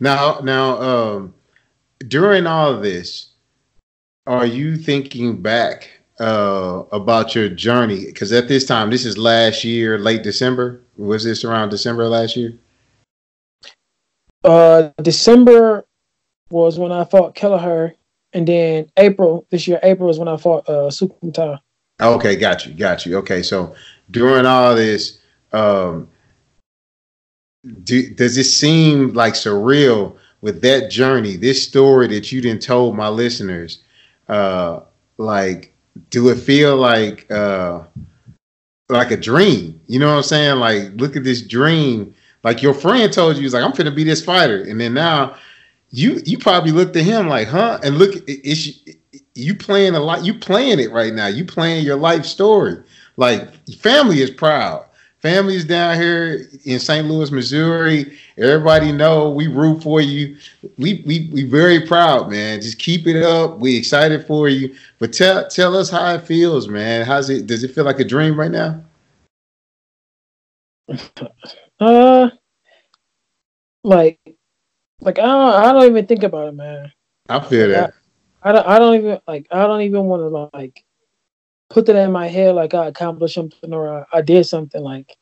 [0.00, 1.34] Now, now, um,
[2.08, 3.32] during all of this,
[4.26, 8.06] are you thinking back uh, about your journey?
[8.06, 10.80] Because at this time, this is last year, late December.
[10.96, 12.58] Was this around December last year?
[14.44, 15.84] uh december
[16.50, 17.94] was when i fought kelleher
[18.34, 21.60] and then april this year april is when i fought uh Soukhamthath.
[22.00, 23.16] Okay, got you, got you.
[23.18, 23.74] Okay, so
[24.10, 25.18] during all this,
[25.52, 26.08] um,
[27.84, 32.96] do, does it seem like surreal with that journey, this story that you didn't told
[32.96, 33.78] my listeners?
[34.28, 34.80] Uh,
[35.18, 35.72] like,
[36.10, 37.84] do it feel like uh,
[38.88, 39.80] like a dream?
[39.86, 40.58] You know what I'm saying?
[40.58, 42.12] Like, look at this dream.
[42.42, 45.36] Like your friend told you, he's like, I'm finna be this fighter, and then now
[45.94, 47.78] you you probably looked at him like, huh?
[47.84, 48.80] And look, it- it's
[49.34, 50.24] you playing a lot.
[50.24, 51.28] You playing it right now.
[51.28, 52.76] You playing your life story.
[53.16, 54.86] Like family is proud.
[55.20, 57.08] Family is down here in St.
[57.08, 58.18] Louis, Missouri.
[58.38, 60.36] Everybody know we root for you.
[60.78, 62.60] We we we very proud, man.
[62.60, 63.60] Just keep it up.
[63.60, 64.74] We excited for you.
[64.98, 67.06] But tell tell us how it feels, man.
[67.06, 67.46] How's it?
[67.46, 68.82] Does it feel like a dream right now?
[71.80, 72.30] uh
[73.84, 74.20] like
[75.04, 76.92] like i don't i don't even think about it man
[77.28, 77.94] I feel that.
[78.42, 80.84] I don't, I don't even like I don't even want to like
[81.70, 85.16] put that in my head like I accomplished something or I, I did something like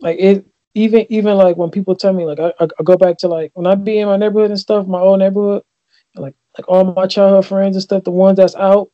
[0.00, 0.44] like it
[0.74, 3.52] even even like when people tell me like I, I, I go back to like
[3.54, 5.62] when I be in my neighborhood and stuff, my old neighborhood,
[6.16, 8.90] like like all my childhood friends and stuff, the ones that's out,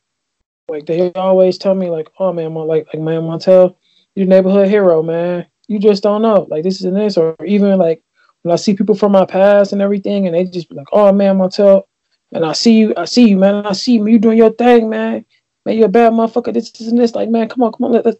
[0.67, 3.75] like they always tell me like, oh man, my, like like man Montel,
[4.15, 5.47] you neighborhood hero, man.
[5.67, 6.45] You just don't know.
[6.49, 8.03] Like this is this, or even like
[8.43, 11.11] when I see people from my past and everything, and they just be like, oh
[11.11, 11.83] man, Montel,
[12.31, 13.65] and I see you, I see you, man.
[13.65, 15.25] I see you, you doing your thing, man.
[15.65, 16.53] Man, you're a bad motherfucker.
[16.53, 17.15] This, this and this.
[17.15, 18.15] Like, man, come on, come on, let, let,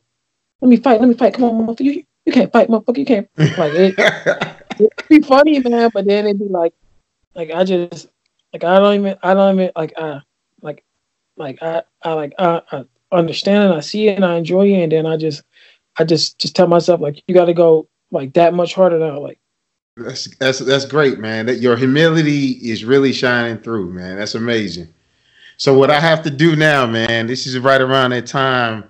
[0.62, 1.34] let me fight, let me fight.
[1.34, 1.82] Come on, motherfucker.
[1.82, 2.98] You, you can't fight, motherfucker.
[2.98, 3.30] You can't.
[3.58, 4.00] Like it,
[4.80, 6.74] it'd be funny, man, but then it'd be like,
[7.36, 8.08] like I just,
[8.54, 10.22] like I don't even, I don't even, like I,
[10.62, 10.84] like,
[11.38, 14.84] like I, I like I, I understand and I see it and I enjoy it,
[14.84, 15.44] and then I just,
[15.98, 19.20] I just, just tell myself like you got to go like that much harder now,
[19.20, 19.40] like.
[20.00, 21.46] That's that's that's great, man.
[21.46, 24.18] That your humility is really shining through, man.
[24.18, 24.88] That's amazing.
[25.58, 28.86] So what I have to do now, man, this is right around that time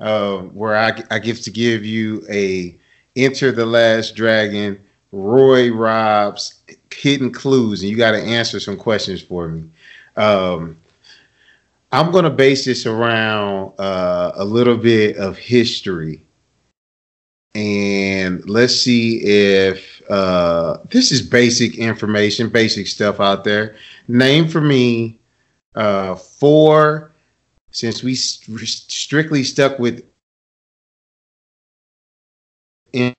[0.00, 2.76] uh, where I I give to give you a
[3.16, 4.80] Enter the Last Dragon,
[5.12, 6.60] Roy Robs
[6.92, 9.68] hidden clues, and you got to answer some questions for me.
[10.16, 10.76] Um,
[11.92, 16.22] I'm gonna base this around uh, a little bit of history
[17.54, 23.76] and let's see if uh, this is basic information, basic stuff out there.
[24.06, 25.18] Name for me
[25.74, 27.12] uh, four,
[27.70, 30.04] since we st- strictly stuck with.
[32.92, 33.12] In,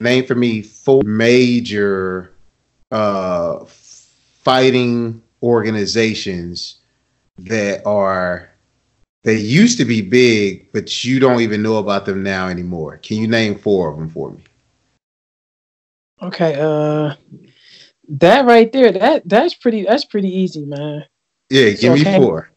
[0.00, 2.32] name for me four major
[2.90, 6.78] uh, fighting organizations
[7.38, 8.49] that are
[9.22, 12.98] they used to be big, but you don't even know about them now anymore.
[12.98, 14.42] Can you name four of them for me?
[16.22, 17.14] Okay, uh,
[18.08, 21.04] that right there, that that's pretty, that's pretty easy, man.
[21.48, 22.18] Yeah, give So, me okay.
[22.18, 22.50] four.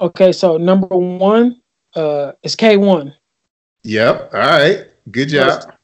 [0.00, 1.60] Okay, so number one,
[1.94, 3.14] uh, is K one.
[3.84, 4.30] Yep.
[4.32, 4.86] All right.
[5.10, 5.74] Good job.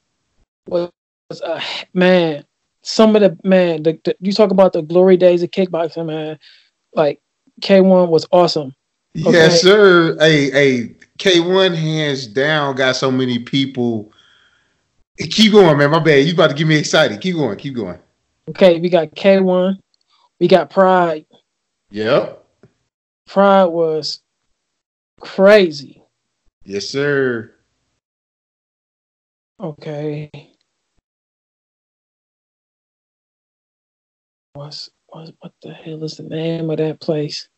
[0.69, 0.91] Was
[1.43, 1.61] uh,
[1.95, 2.45] man,
[2.83, 6.39] some of the man, the, the you talk about the glory days of kickboxing, man.
[6.95, 7.21] Like
[7.61, 8.75] K one was awesome.
[9.17, 9.31] Okay.
[9.33, 10.17] Yes, sir.
[10.19, 14.13] Hey, hey, K1 hands down got so many people.
[15.19, 15.91] Keep going, man.
[15.91, 16.25] My bad.
[16.25, 17.21] You about to get me excited.
[17.21, 17.59] Keep going.
[17.59, 17.99] Keep going.
[18.49, 19.79] Okay, we got K one,
[20.41, 21.27] we got Pride.
[21.91, 22.45] Yep.
[23.27, 24.21] Pride was
[25.21, 26.03] crazy.
[26.65, 27.55] Yes, sir.
[29.61, 30.31] Okay.
[34.55, 37.49] What's what, what the hell is the name of that place?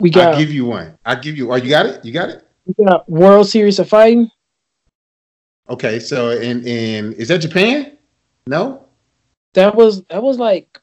[0.00, 0.96] We got I'll give you one.
[1.04, 1.52] I'll give you.
[1.52, 2.04] Oh, you got it?
[2.04, 2.44] You got it?
[2.76, 4.30] we got World Series of Fighting.
[5.68, 5.98] Okay.
[5.98, 7.96] So, in in is that Japan?
[8.46, 8.84] No.
[9.54, 10.80] That was that was like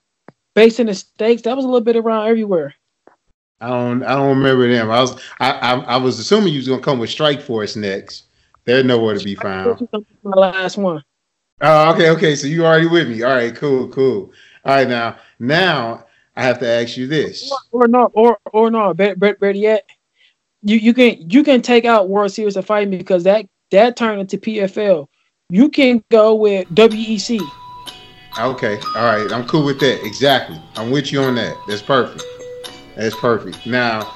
[0.54, 1.44] based in the states.
[1.44, 2.74] That was a little bit around everywhere.
[3.62, 4.04] I don't.
[4.04, 4.92] I don't remember them.
[4.92, 5.22] I was.
[5.40, 5.52] I.
[5.52, 8.26] I, I was assuming you was gonna come with Strike Force next.
[8.66, 9.88] They're nowhere to be found.
[10.24, 11.04] My last one.
[11.62, 12.36] Oh, okay, okay.
[12.36, 13.24] So you already with me.
[13.24, 14.32] All right, cool, cool.
[14.66, 16.06] All right, now, now
[16.36, 17.52] I have to ask you this.
[17.72, 19.90] Or not, or or no, better, better, better yet,
[20.62, 24.22] you you can you can take out World Series of Fighting because that that turned
[24.22, 25.08] into PFL.
[25.50, 27.40] You can go with WEC.
[28.40, 29.32] Okay, all right.
[29.32, 30.04] I'm cool with that.
[30.04, 30.60] Exactly.
[30.76, 31.56] I'm with you on that.
[31.68, 32.24] That's perfect.
[32.96, 33.66] That's perfect.
[33.66, 34.14] Now,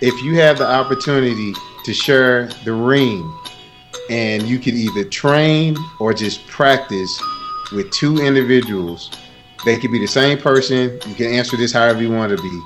[0.00, 3.32] if you have the opportunity to share the ring
[4.10, 7.22] and you could either train or just practice
[7.72, 9.10] with two individuals,
[9.64, 10.98] they could be the same person.
[11.06, 12.62] You can answer this however you want to be.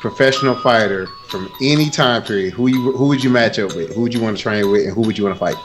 [0.00, 2.54] Professional fighter from any time period.
[2.54, 3.94] Who you who would you match up with?
[3.94, 5.56] Who would you want to train with and who would you want to fight?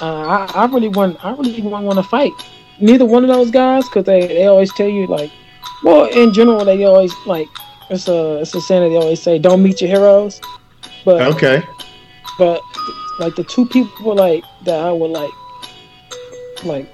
[0.00, 2.32] Uh, I, I really want I really want want to fight.
[2.80, 5.30] Neither one of those guys because they, they always tell you like,
[5.84, 7.48] well, in general they always like
[7.90, 10.40] it's a it's a saying that they always say don't meet your heroes,
[11.04, 11.62] but Okay.
[12.38, 12.60] but
[13.18, 15.30] like the two people like that I would like
[16.64, 16.86] like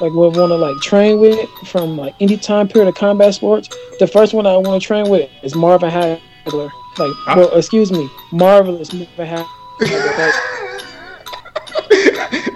[0.00, 3.68] like would want to like train with from like any time period of combat sports.
[3.98, 6.70] The first one I want to train with is Marvin Hagler.
[6.98, 10.32] Like, well, excuse me, marvelous Marvin Hagler.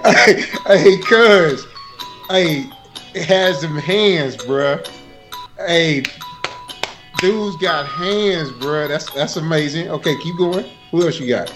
[0.04, 1.66] Hey, hey, cuz,
[2.30, 2.64] hey,
[3.14, 4.86] it has them hands, bruh.
[5.58, 6.02] Hey,
[7.18, 8.88] dude's got hands, bruh.
[8.88, 9.88] That's that's amazing.
[9.88, 10.66] Okay, keep going.
[10.90, 11.52] Who else you got?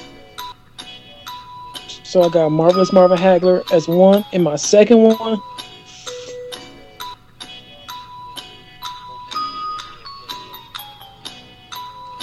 [2.02, 5.40] So I got marvelous Marvin Hagler as one, and my second one.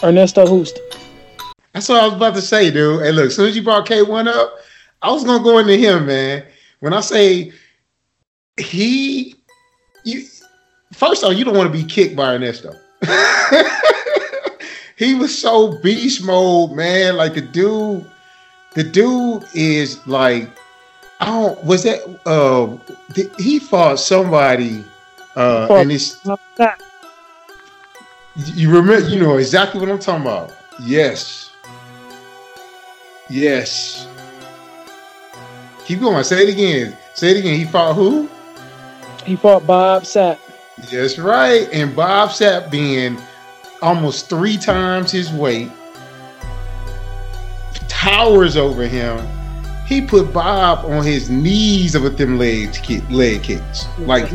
[0.04, 0.80] Ernesto Hoost.
[1.74, 3.02] That's what I was about to say, dude.
[3.02, 4.56] Hey, look, as soon as you brought K1 up,
[5.02, 6.44] I was gonna go into him, man.
[6.80, 7.52] When I say
[8.58, 9.36] he,
[10.04, 10.26] you
[10.94, 12.74] first off, you don't want to be kicked by Ernesto.
[14.98, 17.16] he was so beast mode, man.
[17.16, 18.06] Like the dude,
[18.76, 20.50] the dude is like,
[21.20, 21.64] I don't.
[21.64, 22.02] Was that?
[22.26, 22.78] Uh,
[23.38, 24.84] he fought somebody,
[25.36, 26.18] uh, and it's
[28.36, 29.08] you remember.
[29.08, 30.54] You know exactly what I'm talking about.
[30.82, 31.52] Yes.
[33.30, 34.08] Yes.
[35.86, 36.24] Keep going.
[36.24, 36.96] Say it again.
[37.14, 37.56] Say it again.
[37.58, 38.30] He fought who?
[39.26, 40.40] He fought Bob Sapp.
[40.92, 41.68] That's right.
[41.72, 43.18] And Bob Sapp being
[43.82, 45.72] almost three times his weight,
[47.88, 49.20] towers over him.
[49.86, 53.88] He put Bob on his knees with them legs kick, leg kicks.
[53.98, 54.32] Like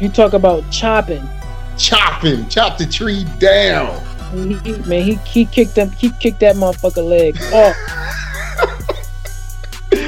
[0.00, 1.28] You talk about chopping.
[1.82, 4.00] Chop him, chop the tree down.
[4.30, 7.76] He, man, he, he kicked him, He kicked that motherfucker leg off.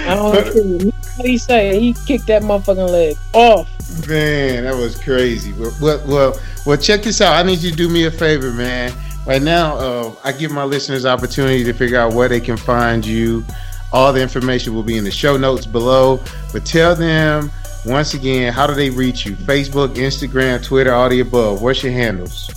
[0.06, 1.78] I don't know what he say.
[1.78, 3.68] He kicked that motherfucking leg off.
[4.08, 5.52] Man, that was crazy.
[5.52, 7.34] Well, well, well, well, check this out.
[7.34, 8.92] I need you to do me a favor, man.
[9.26, 13.04] Right now, uh, I give my listeners opportunity to figure out where they can find
[13.04, 13.44] you.
[13.92, 16.22] All the information will be in the show notes below.
[16.52, 17.50] But tell them
[17.84, 19.36] once again, how do they reach you?
[19.36, 21.62] Facebook, Instagram, Twitter, all the above.
[21.62, 22.50] What's your handles?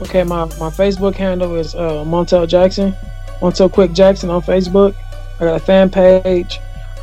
[0.00, 2.94] Okay, my, my Facebook handle is uh, Montel Jackson,
[3.40, 4.94] Montel Quick Jackson on Facebook.
[5.36, 6.60] I got a fan page.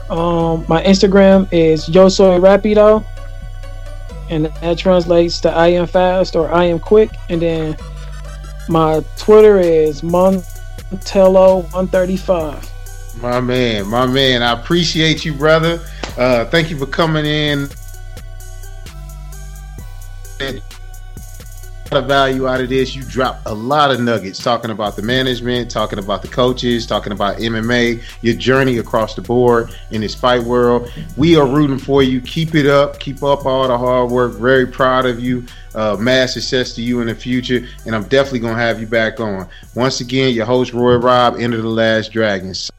[0.09, 3.05] Um, my Instagram is Yo Soy Rapido,
[4.30, 7.11] and that translates to I am fast or I am quick.
[7.30, 7.78] And then
[8.67, 12.67] my Twitter is Montello135.
[13.22, 14.43] My man, my man.
[14.43, 15.80] I appreciate you, brother.
[16.18, 17.70] Uh, thank you for coming in.
[20.41, 20.53] A
[21.95, 22.95] lot of value out of this.
[22.95, 27.12] You dropped a lot of nuggets talking about the management, talking about the coaches, talking
[27.14, 30.91] about MMA, your journey across the board in this fight world.
[31.18, 32.22] We are rooting for you.
[32.22, 32.99] Keep it up.
[32.99, 34.34] Keep up all the hard work.
[34.34, 35.45] Very proud of you.
[35.76, 37.66] Uh, mass success to you in the future.
[37.86, 39.47] And I'm definitely going to have you back on.
[39.76, 42.72] Once again, your host, Roy Robb, Enter the Last Dragons.